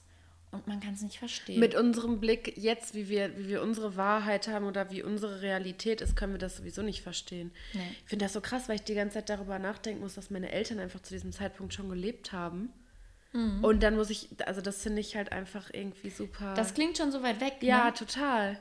[0.52, 1.60] und man kann es nicht verstehen.
[1.60, 6.02] Mit unserem Blick jetzt, wie wir, wie wir unsere Wahrheit haben oder wie unsere Realität
[6.02, 7.52] ist, können wir das sowieso nicht verstehen.
[7.74, 7.96] Nee.
[8.04, 10.52] Ich finde das so krass, weil ich die ganze Zeit darüber nachdenken muss, dass meine
[10.52, 12.74] Eltern einfach zu diesem Zeitpunkt schon gelebt haben.
[13.32, 13.64] Mhm.
[13.64, 16.56] Und dann muss ich, also das finde ich halt einfach irgendwie super.
[16.56, 17.58] Das klingt schon so weit weg.
[17.62, 17.94] Ja, ne?
[17.94, 18.60] total.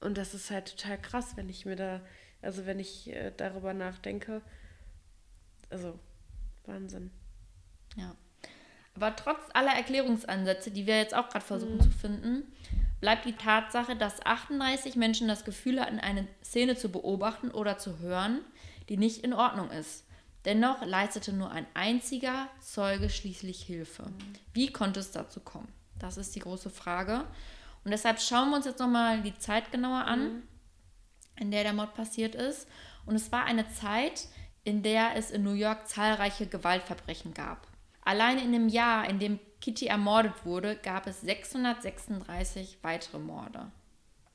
[0.00, 2.02] Und das ist halt total krass, wenn ich mir da,
[2.42, 4.42] also wenn ich äh, darüber nachdenke.
[5.70, 5.98] Also,
[6.66, 7.10] Wahnsinn.
[7.96, 8.14] Ja.
[8.96, 11.82] Aber trotz aller Erklärungsansätze, die wir jetzt auch gerade versuchen mhm.
[11.82, 12.42] zu finden,
[13.00, 17.98] bleibt die Tatsache, dass 38 Menschen das Gefühl hatten, eine Szene zu beobachten oder zu
[17.98, 18.40] hören,
[18.88, 20.04] die nicht in Ordnung ist.
[20.46, 24.04] Dennoch leistete nur ein einziger Zeuge schließlich Hilfe.
[24.04, 24.32] Mhm.
[24.54, 25.68] Wie konnte es dazu kommen?
[25.98, 27.24] Das ist die große Frage.
[27.84, 30.42] Und deshalb schauen wir uns jetzt nochmal die Zeit genauer an, mhm.
[31.36, 32.66] in der der Mord passiert ist.
[33.04, 34.26] Und es war eine Zeit,
[34.64, 37.66] in der es in New York zahlreiche Gewaltverbrechen gab.
[38.06, 43.72] Allein in dem Jahr, in dem Kitty ermordet wurde, gab es 636 weitere Morde.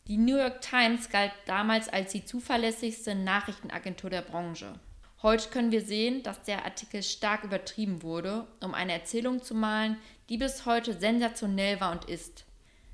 [0.08, 4.74] Die New York Times galt damals als die zuverlässigste Nachrichtenagentur der Branche.
[5.22, 9.96] Heute können wir sehen, dass der Artikel stark übertrieben wurde, um eine Erzählung zu malen,
[10.28, 12.44] die bis heute sensationell war und ist.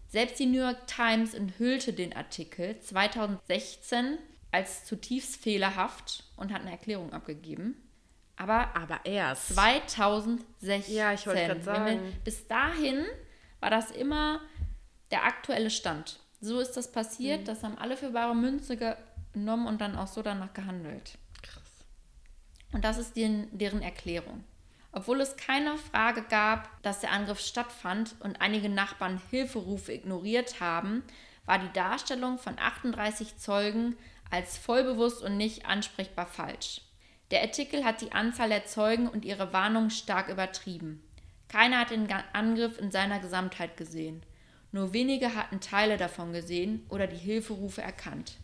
[0.08, 4.20] Selbst die New York Times enthüllte den Artikel 2016
[4.52, 7.87] als zutiefst fehlerhaft und hat eine Erklärung abgegeben.
[8.38, 10.96] Aber, aber erst 2016.
[10.96, 11.86] Ja, ich wollte gerade sagen.
[11.86, 13.04] Wir, bis dahin
[13.60, 14.42] war das immer
[15.12, 16.20] der aktuelle Stand.
[16.40, 17.42] So ist das passiert.
[17.42, 17.46] Mhm.
[17.46, 21.18] Das haben alle für bare Münze genommen und dann auch so danach gehandelt.
[21.42, 21.86] Krass.
[22.74, 24.44] Und das ist den, deren Erklärung.
[24.92, 31.04] Obwohl es keine Frage gab, dass der Angriff stattfand und einige Nachbarn Hilferufe ignoriert haben,
[31.46, 33.96] war die Darstellung von 38 Zeugen
[34.30, 36.82] als vollbewusst und nicht ansprechbar falsch.
[37.32, 41.04] Der Artikel hat die Anzahl der Zeugen und ihre Warnungen stark übertrieben.
[41.50, 44.24] Keiner hat den Angriff in seiner Gesamtheit gesehen.
[44.72, 48.38] Nur wenige hatten Teile davon gesehen oder die Hilferufe erkannt.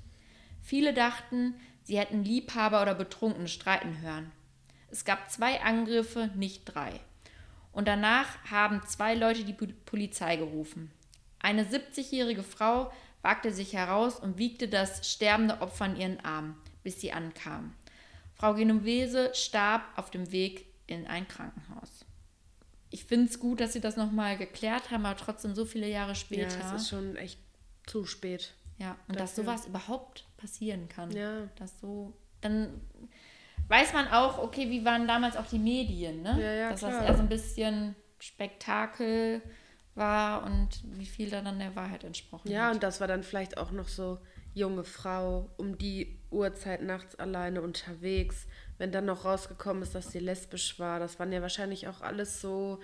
[0.62, 4.32] Viele dachten, sie hätten Liebhaber oder Betrunkene streiten hören.
[4.90, 7.00] Es gab zwei Angriffe, nicht drei.
[7.72, 10.92] Und danach haben zwei Leute die Polizei gerufen.
[11.40, 12.92] Eine 70-jährige Frau
[13.22, 17.74] wagte sich heraus und wiegte das sterbende Opfer in ihren Armen, bis sie ankam.
[18.44, 22.04] Frau Genovese starb auf dem Weg in ein Krankenhaus.
[22.90, 26.14] Ich finde es gut, dass sie das nochmal geklärt haben, aber trotzdem so viele Jahre
[26.14, 26.60] später.
[26.60, 27.40] Ja, es ist schon echt
[27.86, 28.54] zu spät.
[28.80, 29.22] Ja, und dafür.
[29.22, 31.10] dass sowas überhaupt passieren kann.
[31.12, 31.48] Ja.
[31.56, 32.82] Dass so, dann
[33.70, 36.38] weiß man auch, okay, wie waren damals auch die Medien, ne?
[36.38, 37.00] Ja, ja, dass klar.
[37.00, 39.42] das eher so ein bisschen Spektakel
[39.96, 42.68] war und wie viel da dann der Wahrheit entsprochen ja, hat.
[42.68, 44.20] Ja, und das war dann vielleicht auch noch so
[44.54, 48.48] junge Frau um die Uhrzeit nachts alleine unterwegs.
[48.78, 52.42] Wenn dann noch rausgekommen ist, dass sie lesbisch war, das waren ja wahrscheinlich auch alles
[52.42, 52.80] so,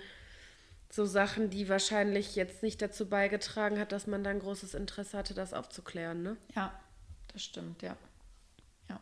[0.88, 5.34] so Sachen, die wahrscheinlich jetzt nicht dazu beigetragen hat, dass man dann großes Interesse hatte,
[5.34, 6.36] das aufzuklären, ne?
[6.54, 6.78] Ja,
[7.32, 7.96] das stimmt, ja.
[8.88, 9.00] ja.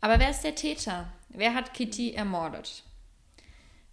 [0.00, 1.12] Aber wer ist der Täter?
[1.30, 2.84] Wer hat Kitty ermordet?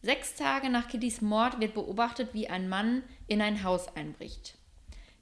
[0.01, 4.55] Sechs Tage nach Kittys Mord wird beobachtet, wie ein Mann in ein Haus einbricht.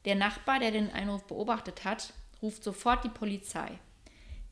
[0.06, 3.80] Der Nachbar, der den Einruf beobachtet hat, ruft sofort die Polizei.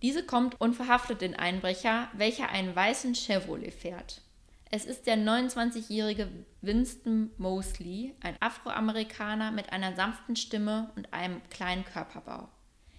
[0.04, 4.22] Diese kommt und verhaftet den Einbrecher, welcher einen weißen Chevrolet fährt.
[4.70, 6.30] Es ist der 29-jährige
[6.62, 12.50] Winston Mosley, ein Afroamerikaner mit einer sanften Stimme und einem kleinen Körperbau.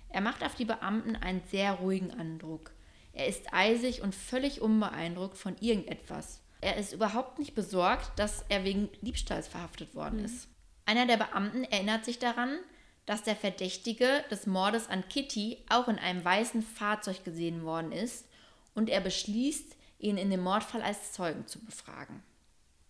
[0.08, 2.70] Er macht auf die Beamten einen sehr ruhigen Eindruck.
[3.12, 6.40] Er ist eisig und völlig unbeeindruckt von irgendetwas.
[6.62, 10.24] Er ist überhaupt nicht besorgt, dass er wegen Diebstahls verhaftet worden mhm.
[10.24, 10.48] ist.
[10.86, 12.58] Einer der Beamten erinnert sich daran,
[13.06, 18.26] dass der Verdächtige des Mordes an Kitty auch in einem weißen Fahrzeug gesehen worden ist
[18.74, 22.22] und er beschließt, ihn in dem Mordfall als Zeugen zu befragen.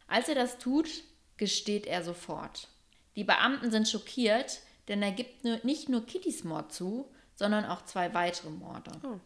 [0.07, 0.89] Als er das tut,
[1.37, 2.69] gesteht er sofort.
[3.17, 8.13] Die Beamten sind schockiert, denn er gibt nicht nur Kittys Mord zu, sondern auch zwei
[8.15, 8.93] weitere Morde.
[9.03, 9.21] Oh.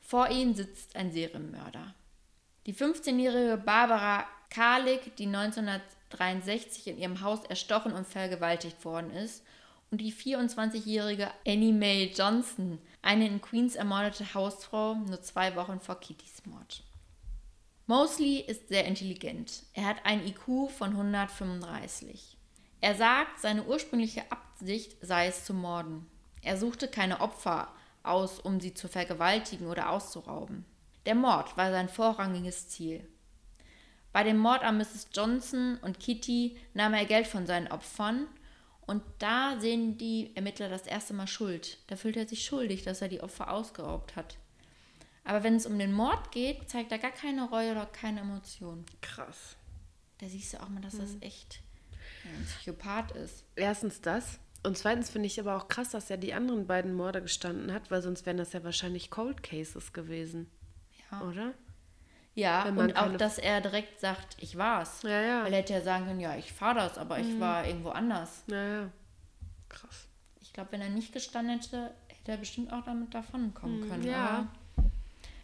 [0.00, 1.94] Vor ihnen sitzt ein Serienmörder.
[2.66, 9.44] Die 15-jährige Barbara Karlik, die 1963 in ihrem Haus erstochen und vergewaltigt worden ist,
[9.92, 16.00] und die 24-jährige Annie Mae Johnson, eine in Queens ermordete Hausfrau, nur zwei Wochen vor
[16.00, 16.82] Kittys Mord.
[17.86, 19.64] Mosley ist sehr intelligent.
[19.74, 22.38] Er hat ein IQ von 135.
[22.80, 26.06] Er sagt, seine ursprüngliche Absicht sei es zu morden.
[26.40, 27.68] Er suchte keine Opfer
[28.02, 30.64] aus, um sie zu vergewaltigen oder auszurauben.
[31.04, 33.06] Der Mord war sein vorrangiges Ziel.
[34.12, 35.08] Bei dem Mord an Mrs.
[35.12, 38.26] Johnson und Kitty nahm er Geld von seinen Opfern
[38.86, 41.78] und da sehen die Ermittler das erste Mal Schuld.
[41.86, 44.36] Da fühlt er sich schuldig, dass er die Opfer ausgeraubt hat.
[45.24, 48.84] Aber wenn es um den Mord geht, zeigt er gar keine Reue oder keine Emotion.
[49.00, 49.56] Krass.
[50.18, 51.22] Da siehst du auch mal, dass das mhm.
[51.22, 51.60] echt
[52.24, 53.44] ein Psychopath ist.
[53.56, 54.40] Erstens das.
[54.64, 57.90] Und zweitens finde ich aber auch krass, dass er die anderen beiden Morde gestanden hat,
[57.90, 60.48] weil sonst wären das ja wahrscheinlich Cold Cases gewesen.
[61.10, 61.22] Ja.
[61.22, 61.54] Oder?
[62.34, 65.02] Ja, und auch, dass er direkt sagt, ich war's.
[65.02, 65.44] Ja, ja.
[65.44, 67.28] Weil er hätte ja sagen können, ja, ich fahre das, aber mhm.
[67.28, 68.44] ich war irgendwo anders.
[68.46, 68.90] Ja, ja.
[69.68, 70.08] Krass.
[70.40, 74.04] Ich glaube, wenn er nicht gestanden hätte, hätte er bestimmt auch damit davonkommen mhm, können.
[74.04, 74.48] Ja.
[74.76, 74.90] Aber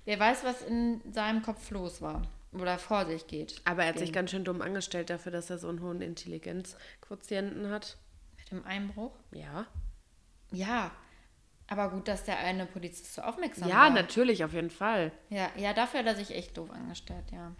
[0.04, 2.22] wer weiß, was in seinem Kopf los war
[2.52, 3.60] oder vor sich geht.
[3.64, 7.70] Aber er hat sich ganz schön dumm angestellt dafür, dass er so einen hohen Intelligenzquotienten
[7.70, 7.98] hat.
[8.38, 9.12] Mit dem Einbruch?
[9.32, 9.66] Ja.
[10.50, 10.90] Ja,
[11.68, 13.86] aber gut, dass der eine Polizist so aufmerksam ja, war.
[13.88, 15.12] Ja, natürlich, auf jeden Fall.
[15.28, 17.52] Ja, ja, dafür hat er sich echt doof angestellt, ja.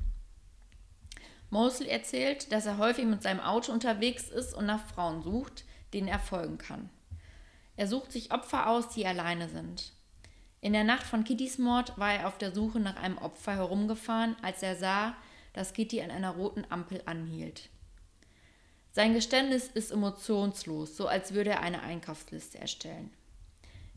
[1.51, 6.09] Mosley erzählt, dass er häufig mit seinem Auto unterwegs ist und nach Frauen sucht, denen
[6.09, 6.91] er folgen kann.
[7.77, 9.93] Er sucht sich Opfer aus, die alleine sind.
[10.61, 14.37] In der Nacht von Kittys Mord war er auf der Suche nach einem Opfer herumgefahren,
[14.43, 15.15] als er sah,
[15.53, 17.69] dass Kitty an einer roten Ampel anhielt.
[18.91, 23.13] Sein Geständnis ist emotionslos, so als würde er eine Einkaufsliste erstellen.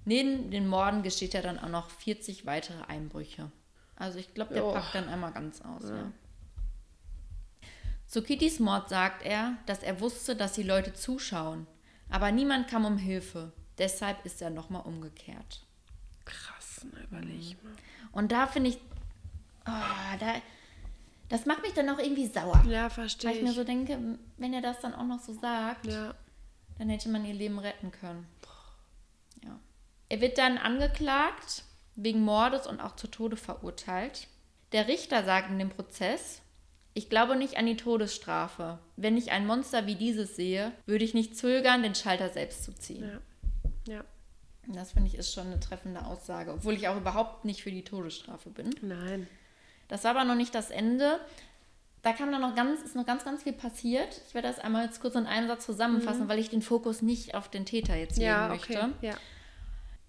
[0.06, 3.52] Neben den Morden geschieht ja dann auch noch 40 weitere Einbrüche.
[3.96, 4.74] Also ich glaube, der oh.
[4.74, 5.84] packt dann einmal ganz aus.
[5.84, 5.96] Ja.
[5.96, 6.12] Ja.
[8.08, 11.66] Zu Kittys Mord sagt er, dass er wusste, dass die Leute zuschauen,
[12.10, 13.54] aber niemand kam um Hilfe.
[13.78, 15.66] Deshalb ist er nochmal umgekehrt.
[16.26, 17.70] Krass, ne, überleg mhm.
[17.70, 17.78] mal.
[18.12, 18.78] Und da finde ich,
[19.66, 20.34] oh, da,
[21.30, 22.62] das macht mich dann auch irgendwie sauer.
[22.68, 23.30] Ja, verstehe.
[23.30, 23.98] Weil ich mir so denke,
[24.38, 26.14] wenn er das dann auch noch so sagt, ja.
[26.78, 28.28] dann hätte man ihr Leben retten können.
[30.12, 31.63] Er wird dann angeklagt,
[31.95, 34.28] wegen Mordes und auch zu Tode verurteilt.
[34.74, 36.41] Der Richter sagt in dem Prozess,
[36.93, 38.80] ich glaube nicht an die Todesstrafe.
[38.97, 42.76] Wenn ich ein Monster wie dieses sehe, würde ich nicht zögern, den Schalter selbst zu
[42.76, 43.21] ziehen.
[43.88, 43.93] Ja.
[43.93, 44.04] ja.
[44.67, 47.86] Das finde ich ist schon eine treffende Aussage, obwohl ich auch überhaupt nicht für die
[47.86, 48.76] Todesstrafe bin.
[48.82, 49.30] Nein.
[49.88, 51.21] Das war aber noch nicht das Ende.
[52.02, 54.19] Da kam dann noch ganz, ist noch ganz, ganz viel passiert.
[54.28, 56.28] Ich werde das einmal jetzt kurz in einem Satz zusammenfassen, mhm.
[56.28, 58.74] weil ich den Fokus nicht auf den Täter jetzt legen ja, möchte.
[58.74, 59.08] Okay.
[59.08, 59.13] Ja.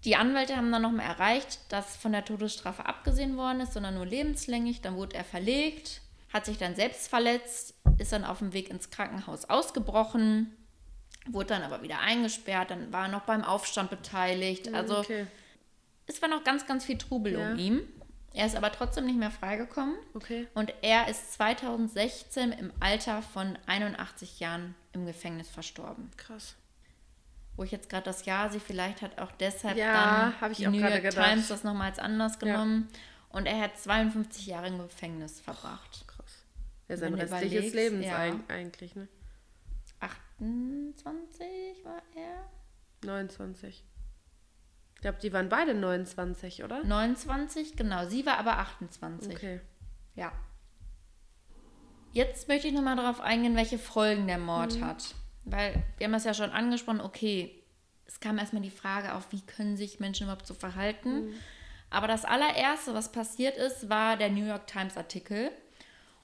[0.05, 4.05] Die Anwälte haben dann nochmal erreicht, dass von der Todesstrafe abgesehen worden ist, sondern nur
[4.05, 4.81] lebenslänglich.
[4.81, 8.89] Dann wurde er verlegt, hat sich dann selbst verletzt, ist dann auf dem Weg ins
[8.89, 10.53] Krankenhaus ausgebrochen,
[11.27, 14.67] wurde dann aber wieder eingesperrt, dann war er noch beim Aufstand beteiligt.
[14.67, 15.25] Mhm, also okay.
[16.05, 17.51] es war noch ganz, ganz viel Trubel ja.
[17.51, 17.87] um ihn.
[18.33, 19.95] Er ist aber trotzdem nicht mehr freigekommen.
[20.15, 20.47] Okay.
[20.55, 26.09] Und er ist 2016 im Alter von 81 Jahren im Gefängnis verstorben.
[26.17, 26.55] Krass
[27.55, 30.79] wo ich jetzt gerade das Jahr sehe, vielleicht hat auch deshalb ja, dann die New
[30.79, 31.25] York gedacht.
[31.25, 32.89] Times das nochmals anders genommen.
[32.91, 32.99] Ja.
[33.29, 36.05] Und er hat 52 Jahre im Gefängnis verbracht.
[36.07, 36.45] krass.
[36.87, 38.35] Ja, sein restliches Leben ja.
[38.47, 39.07] eigentlich, ne?
[39.99, 42.49] 28 war er?
[43.05, 43.83] 29.
[44.95, 46.83] Ich glaube, die waren beide 29, oder?
[46.83, 48.07] 29, genau.
[48.07, 49.33] Sie war aber 28.
[49.33, 49.61] Okay.
[50.15, 50.31] Ja.
[52.11, 54.85] Jetzt möchte ich nochmal darauf eingehen, welche Folgen der Mord mhm.
[54.85, 55.15] hat.
[55.45, 57.63] Weil wir haben es ja schon angesprochen, okay,
[58.05, 61.25] es kam erstmal die Frage auf, wie können sich Menschen überhaupt so verhalten.
[61.25, 61.33] Mhm.
[61.89, 65.51] Aber das allererste, was passiert ist, war der New York Times Artikel.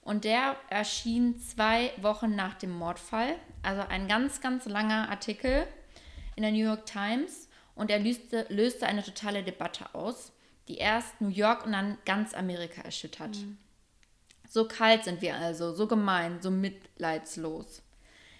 [0.01, 3.35] Und der erschien zwei Wochen nach dem Mordfall.
[3.61, 5.67] Also ein ganz, ganz langer Artikel
[6.35, 7.49] in der New York Times.
[7.75, 10.31] Und er löste, löste eine totale Debatte aus,
[10.67, 13.37] die erst New York und dann ganz Amerika erschüttert.
[13.37, 13.57] Mhm.
[14.49, 17.83] So kalt sind wir also, so gemein, so mitleidslos.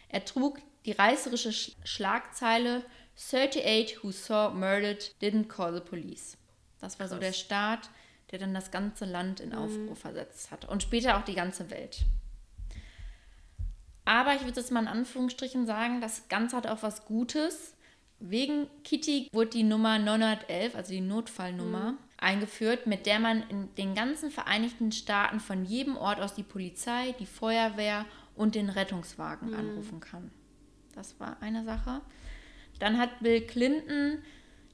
[0.10, 1.52] Er trug die reißerische
[1.84, 2.84] Schlagzeile
[3.16, 6.38] 38 who saw murdered didn't call the police.
[6.80, 7.16] Das war Krass.
[7.16, 7.90] so der Start,
[8.32, 9.96] der dann das ganze Land in Aufruhr mhm.
[9.96, 12.06] versetzt hat und später auch die ganze Welt.
[14.06, 17.76] Aber ich würde jetzt mal in Anführungsstrichen sagen, das Ganze hat auch was Gutes.
[18.20, 21.98] Wegen Kitty wurde die Nummer 911, also die Notfallnummer, mhm.
[22.18, 27.14] eingeführt, mit der man in den ganzen Vereinigten Staaten von jedem Ort aus die Polizei,
[27.20, 29.58] die Feuerwehr und den Rettungswagen mhm.
[29.58, 30.32] anrufen kann.
[31.00, 32.02] Das war eine Sache.
[32.80, 34.18] Dann hat Bill Clinton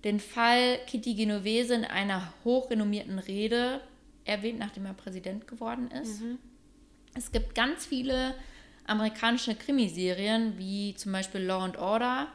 [0.03, 3.79] den Fall Kitty Genovese in einer hochrenommierten Rede
[4.25, 6.21] erwähnt, nachdem er Präsident geworden ist.
[6.21, 6.39] Mhm.
[7.13, 8.33] Es gibt ganz viele
[8.87, 12.27] amerikanische Krimiserien, wie zum Beispiel Law and Order,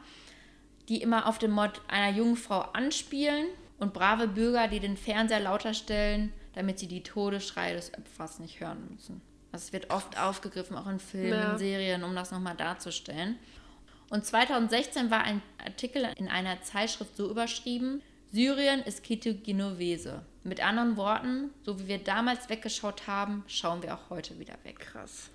[0.87, 5.41] die immer auf den Mord einer jungen Frau anspielen und brave Bürger, die den Fernseher
[5.41, 9.21] lauter stellen, damit sie die Todesschreie des Opfers nicht hören müssen.
[9.51, 11.57] Das also wird oft aufgegriffen, auch in Filmen, ja.
[11.57, 13.37] Serien, um das nochmal darzustellen.
[14.11, 20.23] Und 2016 war ein Artikel in einer Zeitschrift so überschrieben, Syrien ist Ketogenovese.
[20.43, 24.79] Mit anderen Worten, so wie wir damals weggeschaut haben, schauen wir auch heute wieder weg.
[24.79, 25.29] Krass.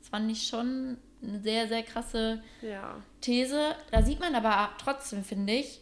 [0.00, 2.96] Das fand ich schon eine sehr, sehr krasse ja.
[3.20, 3.76] These.
[3.92, 5.80] Da sieht man aber trotzdem, finde ich,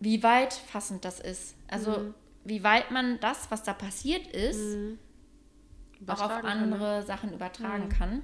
[0.00, 1.56] wie weit fassend das ist.
[1.68, 2.14] Also, mhm.
[2.44, 4.98] wie weit man das, was da passiert ist, mhm.
[6.06, 7.00] auch auf andere kann.
[7.00, 7.02] Ne?
[7.02, 7.90] Sachen übertragen mhm.
[7.90, 8.22] kann.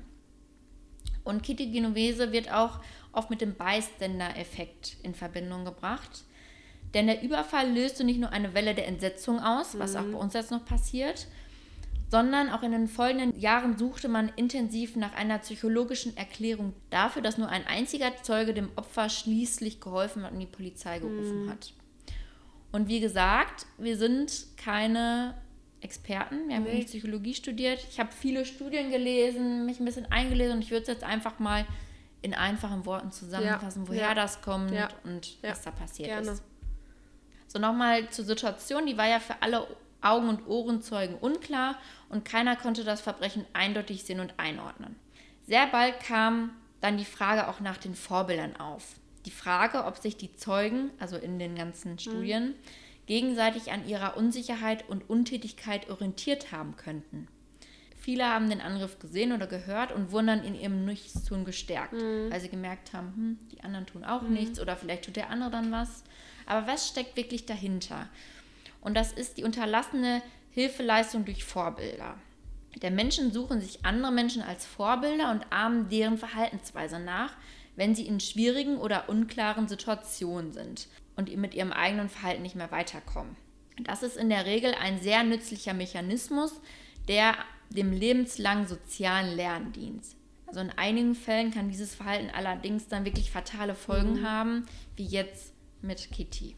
[1.24, 2.80] Und Kitty Genovese wird auch
[3.12, 6.24] oft mit dem Bystander-Effekt in Verbindung gebracht.
[6.94, 9.98] Denn der Überfall löste nicht nur eine Welle der Entsetzung aus, was mhm.
[9.98, 11.26] auch bei uns jetzt noch passiert,
[12.10, 17.38] sondern auch in den folgenden Jahren suchte man intensiv nach einer psychologischen Erklärung dafür, dass
[17.38, 21.50] nur ein einziger Zeuge dem Opfer schließlich geholfen hat und die Polizei gerufen mhm.
[21.50, 21.72] hat.
[22.70, 25.34] Und wie gesagt, wir sind keine
[25.82, 26.48] Experten.
[26.48, 26.84] Wir haben nee.
[26.84, 27.84] Psychologie studiert.
[27.90, 31.38] Ich habe viele Studien gelesen, mich ein bisschen eingelesen und ich würde es jetzt einfach
[31.38, 31.66] mal
[32.22, 33.88] in einfachen Worten zusammenfassen, ja.
[33.88, 34.14] woher ja.
[34.14, 34.88] das kommt ja.
[35.04, 36.30] und was da passiert Gerne.
[36.30, 36.42] ist.
[37.48, 39.66] So nochmal zur Situation, die war ja für alle
[40.00, 41.76] Augen- und Ohrenzeugen unklar
[42.08, 44.96] und keiner konnte das Verbrechen eindeutig sehen und einordnen.
[45.46, 48.94] Sehr bald kam dann die Frage auch nach den Vorbildern auf.
[49.26, 52.54] Die Frage, ob sich die Zeugen, also in den ganzen Studien, mhm
[53.06, 57.28] gegenseitig an ihrer Unsicherheit und Untätigkeit orientiert haben könnten.
[57.96, 62.30] Viele haben den Angriff gesehen oder gehört und wurden dann in ihrem Nichtstun gestärkt, mhm.
[62.30, 64.32] weil sie gemerkt haben, hm, die anderen tun auch mhm.
[64.32, 66.02] nichts oder vielleicht tut der andere dann was.
[66.46, 68.08] Aber was steckt wirklich dahinter?
[68.80, 72.16] Und das ist die unterlassene Hilfeleistung durch Vorbilder.
[72.82, 77.34] Der Menschen suchen sich andere Menschen als Vorbilder und ahmen deren Verhaltensweise nach,
[77.76, 82.70] wenn sie in schwierigen oder unklaren Situationen sind und mit ihrem eigenen Verhalten nicht mehr
[82.70, 83.36] weiterkommen.
[83.78, 86.60] Das ist in der Regel ein sehr nützlicher Mechanismus,
[87.08, 87.34] der
[87.70, 90.04] dem lebenslangen sozialen Lernen dient.
[90.46, 94.26] Also in einigen Fällen kann dieses Verhalten allerdings dann wirklich fatale Folgen mhm.
[94.26, 96.56] haben, wie jetzt mit Kitty.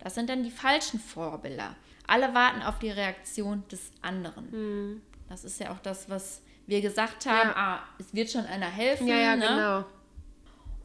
[0.00, 1.76] Das sind dann die falschen Vorbilder.
[2.06, 4.50] Alle warten auf die Reaktion des anderen.
[4.50, 5.02] Mhm.
[5.28, 7.50] Das ist ja auch das, was wir gesagt haben.
[7.50, 7.56] Ja.
[7.56, 9.06] Ah, es wird schon einer helfen.
[9.06, 9.46] Ja, ja, ne?
[9.46, 9.84] genau.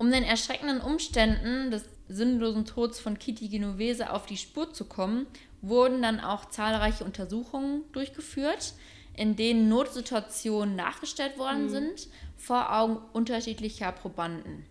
[0.02, 5.28] Um den erschreckenden Umständen des sinnlosen Todes von Kitty Genovese auf die Spur zu kommen,
[5.62, 8.74] wurden dann auch zahlreiche Untersuchungen durchgeführt,
[9.16, 11.70] in denen Notsituationen nachgestellt worden mhm.
[11.70, 14.66] sind vor Augen unterschiedlicher Probanden.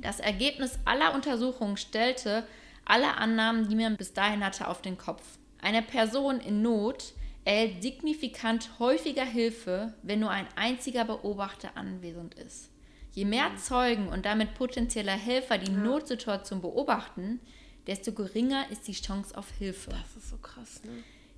[0.00, 2.46] Das Ergebnis aller Untersuchungen stellte
[2.84, 5.24] alle Annahmen, die man bis dahin hatte, auf den Kopf.
[5.60, 7.12] Eine Person in Not
[7.44, 12.70] erhält signifikant häufiger Hilfe, wenn nur ein einziger Beobachter anwesend ist.
[13.12, 15.78] Je mehr Zeugen und damit potenzieller Helfer die ja.
[15.78, 17.40] Notsituation beobachten,
[17.86, 19.90] desto geringer ist die Chance auf Hilfe.
[19.90, 20.90] Das ist so krass, ne?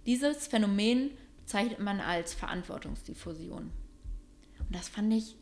[0.07, 3.70] Dieses Phänomen bezeichnet man als Verantwortungsdiffusion.
[4.59, 5.37] Und das fand ich,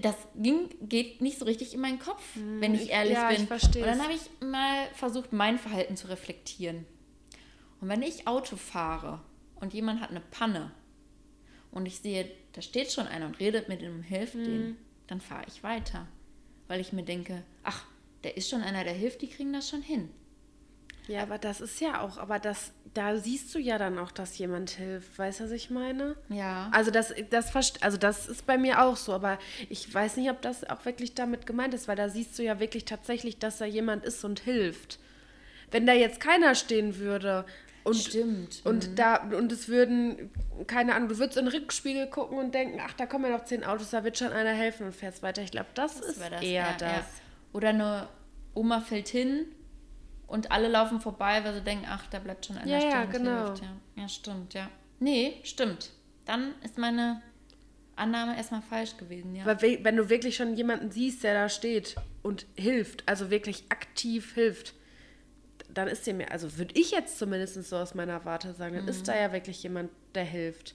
[0.00, 3.42] das ging, geht nicht so richtig in meinen Kopf, hm, wenn ich ehrlich ja, bin.
[3.42, 3.82] Ich verstehe.
[3.82, 6.86] Und dann habe ich mal versucht, mein Verhalten zu reflektieren.
[7.80, 9.20] Und wenn ich Auto fahre
[9.56, 10.72] und jemand hat eine Panne
[11.70, 14.44] und ich sehe, da steht schon einer und redet mit ihm und hilft mhm.
[14.44, 14.76] denen,
[15.08, 16.08] dann fahre ich weiter.
[16.68, 17.84] Weil ich mir denke, ach,
[18.24, 20.08] der ist schon einer, der hilft, die kriegen das schon hin.
[21.06, 24.38] Ja, aber das ist ja auch, aber das, da siehst du ja dann auch, dass
[24.38, 25.18] jemand hilft.
[25.18, 26.16] Weißt du, was ich meine?
[26.30, 26.70] Ja.
[26.72, 29.38] Also das, das, also das ist bei mir auch so, aber
[29.68, 32.58] ich weiß nicht, ob das auch wirklich damit gemeint ist, weil da siehst du ja
[32.58, 34.98] wirklich tatsächlich, dass da jemand ist und hilft.
[35.70, 37.44] Wenn da jetzt keiner stehen würde
[37.86, 38.62] und, Stimmt.
[38.64, 38.94] und mhm.
[38.96, 40.30] da und es würden
[40.66, 43.44] keine Ahnung, du würdest in den Rückspiegel gucken und denken, ach, da kommen ja noch
[43.44, 45.42] zehn Autos, da wird schon einer helfen und fährst weiter.
[45.42, 46.90] Ich glaube, das, das, ist das, eher ja, das.
[46.90, 47.04] Ja.
[47.52, 48.08] Oder eine
[48.54, 49.46] Oma fällt hin
[50.26, 53.04] und alle laufen vorbei, weil sie denken, ach, da bleibt schon einer ja, stehen ja,
[53.04, 53.46] genau.
[53.46, 53.62] Hilft.
[53.62, 54.02] Ja.
[54.02, 54.68] ja, stimmt, ja.
[54.98, 55.92] Nee, stimmt.
[56.24, 57.22] Dann ist meine
[57.94, 59.46] Annahme erstmal falsch gewesen, ja.
[59.46, 64.34] Weil wenn du wirklich schon jemanden siehst, der da steht und hilft, also wirklich aktiv
[64.34, 64.74] hilft,
[65.76, 68.90] dann ist dem also würde ich jetzt zumindest so aus meiner Warte sagen, dann mhm.
[68.90, 70.74] ist da ja wirklich jemand, der hilft.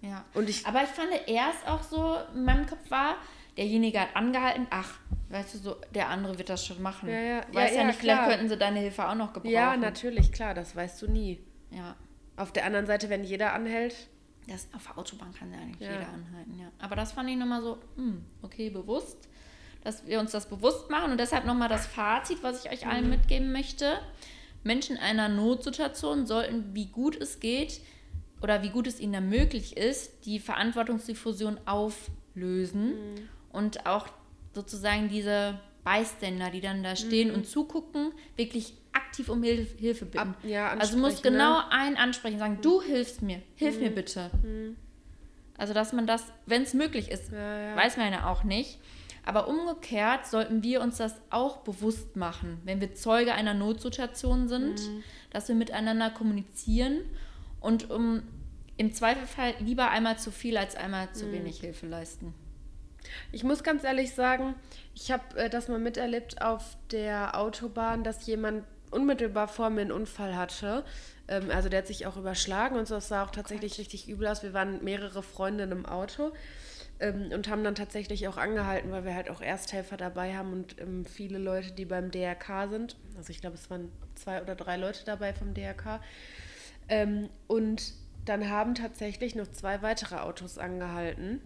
[0.00, 0.24] Ja.
[0.34, 3.16] Und ich, Aber ich fand erst auch so, in meinem Kopf war,
[3.56, 4.98] derjenige hat angehalten, ach,
[5.28, 7.08] weißt du, so, der andere wird das schon machen.
[7.08, 9.52] Ja, ja, weißt ja, ja, nicht, vielleicht könnten sie deine Hilfe auch noch gebrauchen.
[9.52, 11.40] Ja, natürlich, klar, das weißt du nie.
[11.70, 11.94] Ja.
[12.36, 14.08] Auf der anderen Seite, wenn jeder anhält.
[14.48, 15.92] Das, auf der Autobahn kann ja eigentlich ja.
[15.92, 16.72] jeder anhalten, ja.
[16.80, 19.28] Aber das fand ich nochmal so, hm, okay, bewusst
[19.82, 21.12] dass wir uns das bewusst machen.
[21.12, 23.10] Und deshalb nochmal das Fazit, was ich euch allen mhm.
[23.10, 23.98] mitgeben möchte.
[24.62, 27.80] Menschen in einer Notsituation sollten, wie gut es geht
[28.42, 33.28] oder wie gut es ihnen möglich ist, die Verantwortungsdiffusion auflösen mhm.
[33.52, 34.06] und auch
[34.54, 37.34] sozusagen diese Beiständer, die dann da stehen mhm.
[37.34, 40.18] und zugucken, wirklich aktiv um Hilf Hilfe bitten.
[40.18, 41.72] Ab, ja, also du musst genau ne?
[41.72, 42.62] einen ansprechen, sagen, mhm.
[42.62, 43.94] du hilfst mir, hilf mir mhm.
[43.94, 44.30] bitte.
[44.42, 44.76] Mhm.
[45.56, 47.76] Also dass man das, wenn es möglich ist, ja, ja.
[47.76, 48.78] weiß man ja auch nicht.
[49.24, 54.80] Aber umgekehrt sollten wir uns das auch bewusst machen, wenn wir Zeuge einer Notsituation sind,
[54.80, 55.02] mhm.
[55.30, 57.00] dass wir miteinander kommunizieren
[57.60, 58.22] und um
[58.76, 61.32] im Zweifelfall lieber einmal zu viel als einmal zu mhm.
[61.32, 62.34] wenig Hilfe leisten.
[63.32, 64.54] Ich muss ganz ehrlich sagen,
[64.94, 69.92] ich habe äh, das mal miterlebt auf der Autobahn, dass jemand unmittelbar vor mir einen
[69.92, 70.84] Unfall hatte.
[71.28, 72.94] Ähm, also der hat sich auch überschlagen und so.
[72.94, 74.42] Das sah auch tatsächlich oh richtig übel aus.
[74.42, 76.32] Wir waren mehrere Freundinnen im Auto
[77.00, 80.80] ähm, und haben dann tatsächlich auch angehalten, weil wir halt auch Ersthelfer dabei haben und
[80.80, 82.96] ähm, viele Leute, die beim DRK sind.
[83.16, 86.00] Also ich glaube, es waren zwei oder drei Leute dabei vom DRK.
[86.88, 87.94] Ähm, und
[88.24, 91.40] dann haben tatsächlich noch zwei weitere Autos angehalten,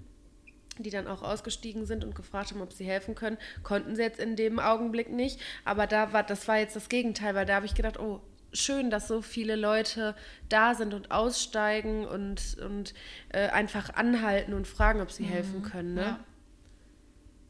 [0.78, 3.38] die dann auch ausgestiegen sind und gefragt haben, ob sie helfen können.
[3.62, 7.34] Konnten sie jetzt in dem Augenblick nicht, aber da war das war jetzt das Gegenteil,
[7.34, 8.20] weil da habe ich gedacht, oh,
[8.54, 10.14] schön, dass so viele Leute
[10.48, 12.94] da sind und aussteigen und, und
[13.30, 15.28] äh, einfach anhalten und fragen, ob sie mhm.
[15.28, 15.94] helfen können.
[15.94, 16.02] Ne?
[16.02, 16.24] Ja.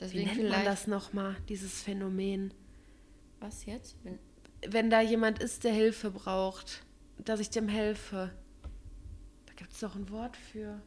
[0.00, 2.52] Deswegen Wie nennt man das nochmal, dieses Phänomen?
[3.40, 3.96] Was jetzt?
[4.02, 4.18] Wenn,
[4.66, 6.84] Wenn da jemand ist, der Hilfe braucht,
[7.18, 8.32] dass ich dem helfe.
[9.46, 10.80] Da gibt es doch ein Wort für.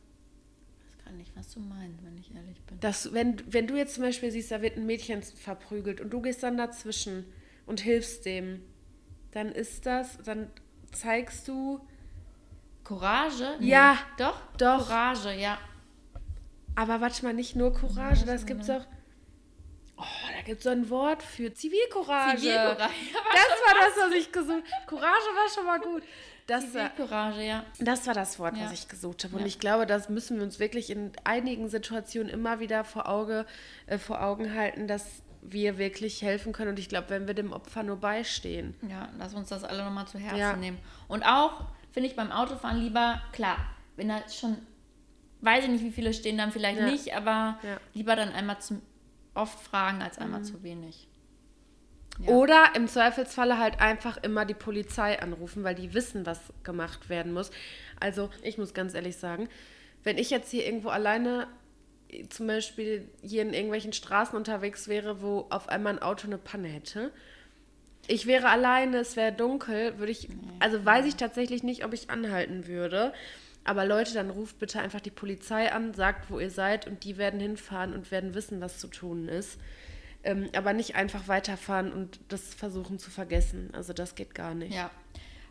[1.16, 2.82] Nicht, was du meinst, wenn ich ehrlich bin.
[2.82, 6.22] Das, wenn, wenn du jetzt zum Beispiel siehst, da wird ein Mädchen verprügelt und du
[6.22, 7.24] gehst dann dazwischen
[7.66, 8.62] und hilfst dem
[9.38, 10.50] dann ist das, dann
[10.92, 11.80] zeigst du
[12.84, 13.58] Courage?
[13.60, 13.70] Nee.
[13.70, 13.98] Ja.
[14.18, 14.40] Doch?
[14.58, 14.88] Doch.
[14.88, 15.60] Courage, ja.
[16.76, 18.86] Aber warte mal, nicht nur Courage, das gibt es auch.
[19.98, 20.04] Oh,
[20.36, 22.38] da gibt es so ein Wort für Zivilcourage.
[22.38, 22.78] Zivilcourage.
[22.78, 24.86] Das war das, was ich gesucht habe.
[24.86, 26.04] Courage war schon mal gut.
[26.46, 27.66] Das Zivilcourage, ja.
[27.80, 28.66] Das war das Wort, ja.
[28.66, 29.36] was ich gesucht habe.
[29.36, 29.48] Und ja.
[29.48, 33.46] ich glaube, das müssen wir uns wirklich in einigen Situationen immer wieder vor, Auge,
[33.86, 36.72] äh, vor Augen halten, dass wir wirklich helfen können.
[36.72, 38.76] Und ich glaube, wenn wir dem Opfer nur beistehen.
[38.90, 40.56] Ja, lass uns das alle nochmal zu Herzen ja.
[40.56, 40.78] nehmen.
[41.08, 43.58] Und auch, finde ich, beim Autofahren lieber, klar,
[43.96, 44.58] wenn da schon,
[45.42, 46.86] weiß ich nicht, wie viele stehen, dann vielleicht ja.
[46.86, 47.78] nicht, aber ja.
[47.94, 48.82] lieber dann einmal zu
[49.34, 50.46] oft fragen als einmal mhm.
[50.46, 51.08] zu wenig.
[52.26, 57.32] Oder im Zweifelsfalle halt einfach immer die Polizei anrufen, weil die wissen, was gemacht werden
[57.32, 57.52] muss.
[58.00, 59.48] Also, ich muss ganz ehrlich sagen,
[60.04, 61.48] wenn ich jetzt hier irgendwo alleine
[62.30, 66.68] zum Beispiel hier in irgendwelchen Straßen unterwegs wäre, wo auf einmal ein Auto eine Panne
[66.68, 67.12] hätte.
[68.08, 70.30] Ich wäre alleine, es wäre dunkel, würde ich,
[70.60, 73.14] also weiß ich tatsächlich nicht, ob ich anhalten würde.
[73.66, 77.18] Aber Leute, dann ruft bitte einfach die Polizei an, sagt, wo ihr seid und die
[77.18, 79.60] werden hinfahren und werden wissen, was zu tun ist.
[80.24, 83.70] Ähm, aber nicht einfach weiterfahren und das versuchen zu vergessen.
[83.74, 84.74] Also das geht gar nicht.
[84.74, 84.90] Ja.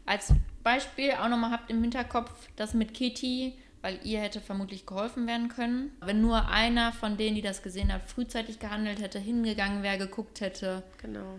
[0.07, 0.33] Als
[0.63, 5.49] Beispiel auch nochmal habt im Hinterkopf, dass mit Kitty weil ihr hätte vermutlich geholfen werden
[5.49, 5.93] können.
[6.01, 10.41] Wenn nur einer von denen, die das gesehen hat, frühzeitig gehandelt hätte, hingegangen wäre, geguckt
[10.41, 10.83] hätte.
[11.01, 11.39] Genau.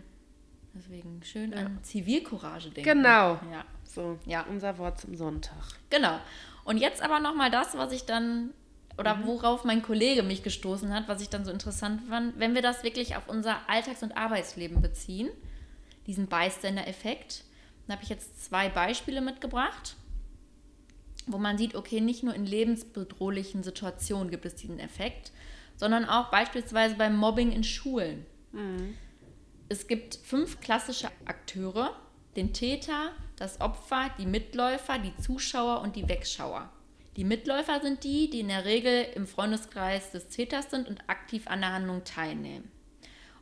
[0.74, 1.58] Deswegen schön ja.
[1.58, 2.90] an Zivilcourage denken.
[2.90, 3.34] Genau.
[3.52, 3.66] Ja.
[3.84, 4.46] So, ja.
[4.50, 5.58] unser Wort zum Sonntag.
[5.90, 6.22] Genau.
[6.64, 8.52] Und jetzt aber nochmal das, was ich dann,
[8.98, 9.28] oder mhm.
[9.28, 12.82] worauf mein Kollege mich gestoßen hat, was ich dann so interessant fand, wenn wir das
[12.82, 15.28] wirklich auf unser Alltags- und Arbeitsleben beziehen,
[16.06, 17.44] diesen Bystander-Effekt,
[17.86, 19.97] dann habe ich jetzt zwei Beispiele mitgebracht
[21.28, 25.32] wo man sieht, okay, nicht nur in lebensbedrohlichen Situationen gibt es diesen Effekt,
[25.76, 28.26] sondern auch beispielsweise beim Mobbing in Schulen.
[28.52, 28.96] Mhm.
[29.70, 31.96] Es gibt fünf klassische Akteure,
[32.36, 36.70] den Täter, das Opfer, die Mitläufer, die Zuschauer und die Wegschauer.
[37.18, 41.48] Die Mitläufer sind die, die in der Regel im Freundeskreis des Täters sind und aktiv
[41.48, 42.72] an der Handlung teilnehmen.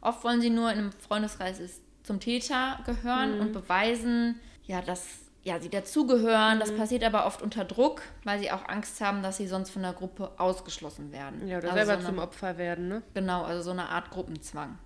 [0.02, 1.60] Oft wollen sie nur in einem Freundeskreis
[2.04, 3.42] zum Täter gehören mhm.
[3.42, 6.56] und beweisen, ja, dass ja, sie dazugehören.
[6.56, 6.60] Mhm.
[6.60, 9.84] Das passiert aber oft unter Druck, weil sie auch Angst haben, dass sie sonst von
[9.84, 11.48] der Gruppe ausgeschlossen werden.
[11.48, 13.04] Ja, oder also selber so eine, zum Opfer werden, ne?
[13.14, 14.80] Genau, also so eine Art Gruppenzwang.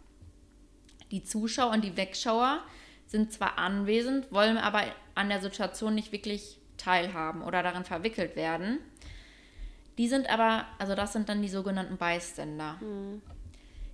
[1.12, 2.60] Die Zuschauer und die Wegschauer
[3.08, 4.84] sind zwar anwesend, wollen aber
[5.16, 8.80] an der Situation nicht wirklich teilhaben oder darin verwickelt werden.
[9.98, 12.74] Die sind aber, also das sind dann die sogenannten Bystander.
[12.82, 13.22] Mhm.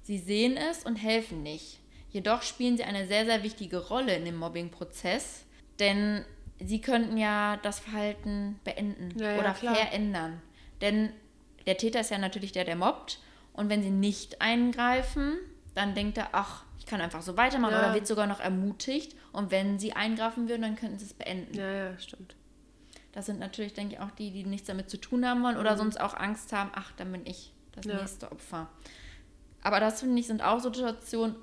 [0.02, 1.80] Sie sehen es und helfen nicht.
[2.10, 5.46] Jedoch spielen sie eine sehr, sehr wichtige Rolle in dem Mobbing-Prozess,
[5.80, 6.26] denn
[6.60, 10.42] sie könnten ja das Verhalten beenden ja, oder ja, verändern.
[10.82, 11.12] Denn
[11.66, 13.20] der Täter ist ja natürlich der, der mobbt.
[13.54, 15.38] Und wenn sie nicht eingreifen,
[15.74, 17.80] dann denkt er, ach, ich kann einfach so weitermachen ja.
[17.80, 19.16] oder wird sogar noch ermutigt.
[19.32, 21.58] Und wenn sie eingreifen würden, dann könnten sie es beenden.
[21.58, 22.36] Ja, ja, stimmt.
[23.12, 25.74] Das sind natürlich, denke ich, auch die, die nichts damit zu tun haben wollen oder
[25.74, 25.78] mhm.
[25.78, 27.96] sonst auch Angst haben, ach, dann bin ich das ja.
[27.96, 28.70] nächste Opfer.
[29.62, 31.36] Aber das, finde ich, sind auch Situationen,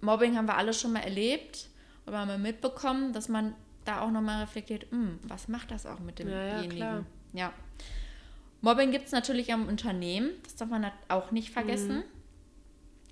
[0.00, 1.68] Mobbing haben wir alle schon mal erlebt
[2.06, 3.54] oder haben wir mitbekommen, dass man
[3.84, 6.76] da auch nochmal reflektiert, hm, was macht das auch mit demjenigen?
[6.76, 7.52] Ja, ja, ja.
[8.60, 11.96] Mobbing gibt es natürlich am Unternehmen, das darf man auch nicht vergessen.
[11.96, 12.04] Mhm.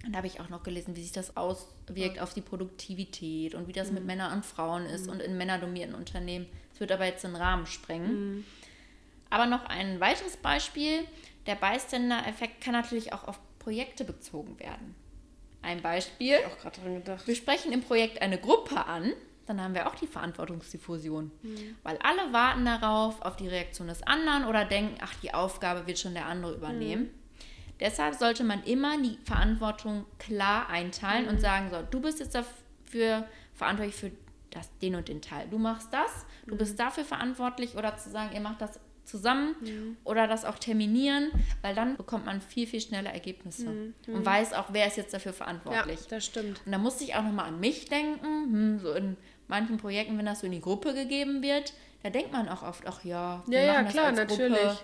[0.06, 2.22] Und da habe ich auch noch gelesen, wie sich das auswirkt ja.
[2.22, 3.96] auf die Produktivität und wie das mhm.
[3.96, 5.12] mit Männern und Frauen ist mhm.
[5.12, 6.46] und in männerdomierten Unternehmen.
[6.72, 8.36] Es wird aber jetzt den Rahmen sprengen.
[8.36, 8.44] Mhm.
[9.28, 11.04] Aber noch ein weiteres Beispiel.
[11.46, 14.94] Der Bystander-Effekt kann natürlich auch auf Projekte bezogen werden.
[15.62, 16.36] Ein Beispiel.
[16.38, 17.26] Ich auch gerade dran gedacht.
[17.26, 19.12] Wir sprechen im Projekt eine Gruppe an,
[19.50, 21.30] dann haben wir auch die Verantwortungsdiffusion.
[21.42, 21.76] Mhm.
[21.82, 25.98] Weil alle warten darauf, auf die Reaktion des anderen oder denken, ach, die Aufgabe wird
[25.98, 27.04] schon der andere übernehmen.
[27.04, 27.10] Mhm.
[27.80, 31.30] Deshalb sollte man immer die Verantwortung klar einteilen mhm.
[31.30, 34.10] und sagen, so, du bist jetzt dafür verantwortlich für
[34.50, 35.46] das, den und den Teil.
[35.50, 36.78] Du machst das, du bist mhm.
[36.78, 38.78] dafür verantwortlich oder zu sagen, ihr macht das
[39.10, 39.96] zusammen mhm.
[40.04, 41.30] oder das auch terminieren,
[41.62, 43.94] weil dann bekommt man viel, viel schneller Ergebnisse mhm.
[44.06, 44.26] und mhm.
[44.26, 46.00] weiß auch, wer ist jetzt dafür verantwortlich.
[46.00, 46.60] Ja, das stimmt.
[46.64, 49.16] Und da musste ich auch nochmal an mich denken, hm, so in
[49.50, 52.86] manchen Projekten, wenn das so in die Gruppe gegeben wird, da denkt man auch oft,
[52.86, 54.58] ach ja, wir ja, machen ja, klar, das als natürlich.
[54.58, 54.78] Gruppe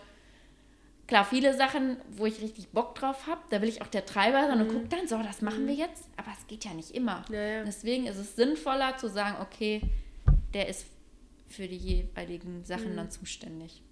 [1.06, 4.46] klar, viele Sachen, wo ich richtig Bock drauf habe, da will ich auch der Treiber
[4.46, 4.66] sein mhm.
[4.66, 5.68] und gucke dann, so, das machen mhm.
[5.68, 6.08] wir jetzt.
[6.16, 7.24] Aber es geht ja nicht immer.
[7.30, 7.64] Ja, ja.
[7.64, 9.80] Deswegen ist es sinnvoller zu sagen, okay,
[10.54, 10.86] der ist
[11.48, 12.96] für die jeweiligen Sachen mhm.
[12.96, 13.82] dann zuständig.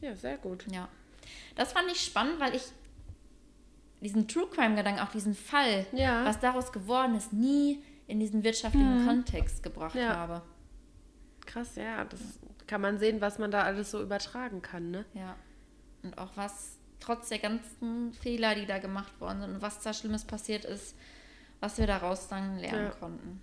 [0.00, 0.64] Ja, sehr gut.
[0.70, 0.88] Ja.
[1.54, 2.62] Das fand ich spannend, weil ich
[4.00, 6.24] diesen True Crime-Gedanken, auch diesen Fall, ja.
[6.24, 9.06] was daraus geworden ist, nie in diesen wirtschaftlichen mhm.
[9.06, 10.42] Kontext gebracht habe.
[11.44, 12.04] Krass, ja.
[12.04, 12.20] Das
[12.66, 15.04] kann man sehen, was man da alles so übertragen kann, ne?
[15.14, 15.36] Ja
[16.06, 19.92] und auch was trotz der ganzen Fehler, die da gemacht worden sind und was da
[19.92, 20.96] Schlimmes passiert ist,
[21.60, 22.90] was wir daraus dann lernen ja.
[22.90, 23.40] konnten.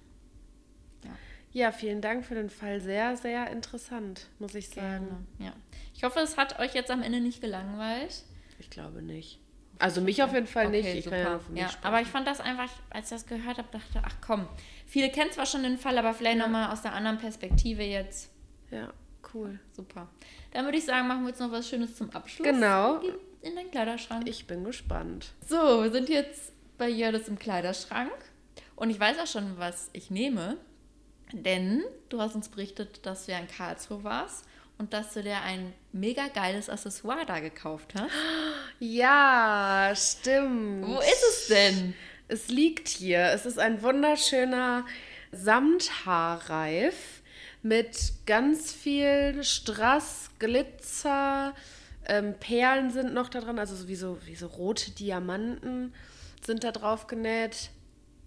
[1.04, 1.12] Ja.
[1.52, 2.80] ja, vielen Dank für den Fall.
[2.80, 5.08] Sehr, sehr interessant, muss ich sagen.
[5.08, 5.52] Gerne.
[5.52, 5.54] Ja.
[5.94, 8.24] Ich hoffe, es hat euch jetzt am Ende nicht gelangweilt.
[8.60, 9.40] Ich glaube nicht.
[9.84, 11.06] Also mich auf jeden Fall okay, nicht.
[11.08, 11.12] Ich.
[11.12, 14.48] Ja, ja aber ich fand das einfach, als ich das gehört habe, dachte, ach komm,
[14.88, 16.44] viele kennen zwar schon den Fall, aber vielleicht ja.
[16.44, 18.32] nochmal aus der anderen Perspektive jetzt.
[18.72, 18.94] Ja,
[19.34, 19.60] cool.
[19.74, 20.08] Super.
[20.52, 22.48] Dann würde ich sagen, machen wir jetzt noch was Schönes zum Abschluss.
[22.48, 23.02] Genau.
[23.42, 24.26] In deinen Kleiderschrank.
[24.26, 25.34] Ich bin gespannt.
[25.46, 28.14] So, wir sind jetzt bei Jördis im Kleiderschrank.
[28.78, 30.56] Und ich weiß auch schon, was ich nehme.
[31.34, 34.46] Denn du hast uns berichtet, dass du ja in Karlsruhe warst
[34.84, 38.12] und dass du dir ein mega geiles Accessoire da gekauft hast.
[38.80, 40.86] Ja, stimmt.
[40.86, 41.94] Wo ist es denn?
[42.28, 43.32] Es liegt hier.
[43.32, 44.86] Es ist ein wunderschöner
[45.32, 47.22] Samthaarreif
[47.62, 51.56] mit ganz viel Strass, Glitzer,
[52.06, 55.94] ähm, Perlen sind noch da dran, also so wie, so wie so rote Diamanten
[56.46, 57.70] sind da drauf genäht.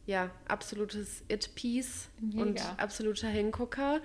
[0.07, 4.01] Ja, absolutes It-Piece und absoluter Hingucker.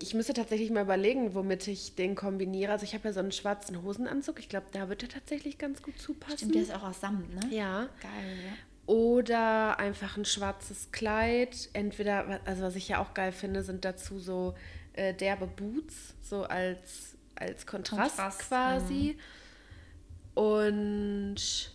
[0.00, 2.72] Ich müsste tatsächlich mal überlegen, womit ich den kombiniere.
[2.72, 4.38] Also ich habe ja so einen schwarzen Hosenanzug.
[4.38, 6.36] Ich glaube, da wird er tatsächlich ganz gut zupassen.
[6.36, 7.40] Stimmt, der ist auch aus Samt, ne?
[7.50, 7.88] Ja.
[8.00, 8.52] Geil, ja.
[8.86, 11.68] Oder einfach ein schwarzes Kleid.
[11.72, 14.54] Entweder, also was ich ja auch geil finde, sind dazu so
[14.92, 19.16] äh, derbe Boots, so als, als Kontrast, Kontrast quasi.
[19.16, 20.42] Mhm.
[20.42, 21.72] Und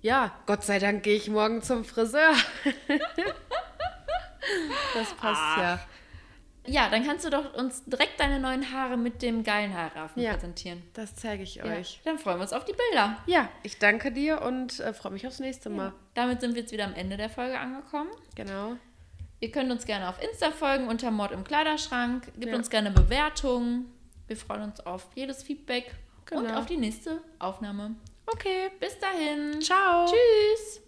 [0.00, 2.32] ja, Gott sei Dank gehe ich morgen zum Friseur.
[4.94, 5.58] das passt Ach.
[5.58, 5.80] ja.
[6.68, 10.32] Ja, dann kannst du doch uns direkt deine neuen Haare mit dem geilen Haarrafen ja,
[10.32, 10.82] präsentieren.
[10.94, 12.00] Das zeige ich euch.
[12.04, 13.16] dann freuen wir uns auf die Bilder.
[13.26, 15.86] Ja, ich danke dir und äh, freue mich aufs nächste Mal.
[15.86, 15.94] Ja.
[16.14, 18.10] Damit sind wir jetzt wieder am Ende der Folge angekommen.
[18.34, 18.76] Genau.
[19.40, 22.32] Ihr könnt uns gerne auf Insta folgen unter Mord im Kleiderschrank.
[22.34, 22.56] Gebt ja.
[22.56, 23.92] uns gerne Bewertungen.
[24.26, 25.94] Wir freuen uns auf jedes Feedback
[26.24, 26.40] genau.
[26.40, 27.94] und auf die nächste Aufnahme.
[28.26, 28.70] Okay.
[28.80, 29.60] Bis dahin.
[29.60, 30.06] Ciao.
[30.06, 30.85] Tschüss.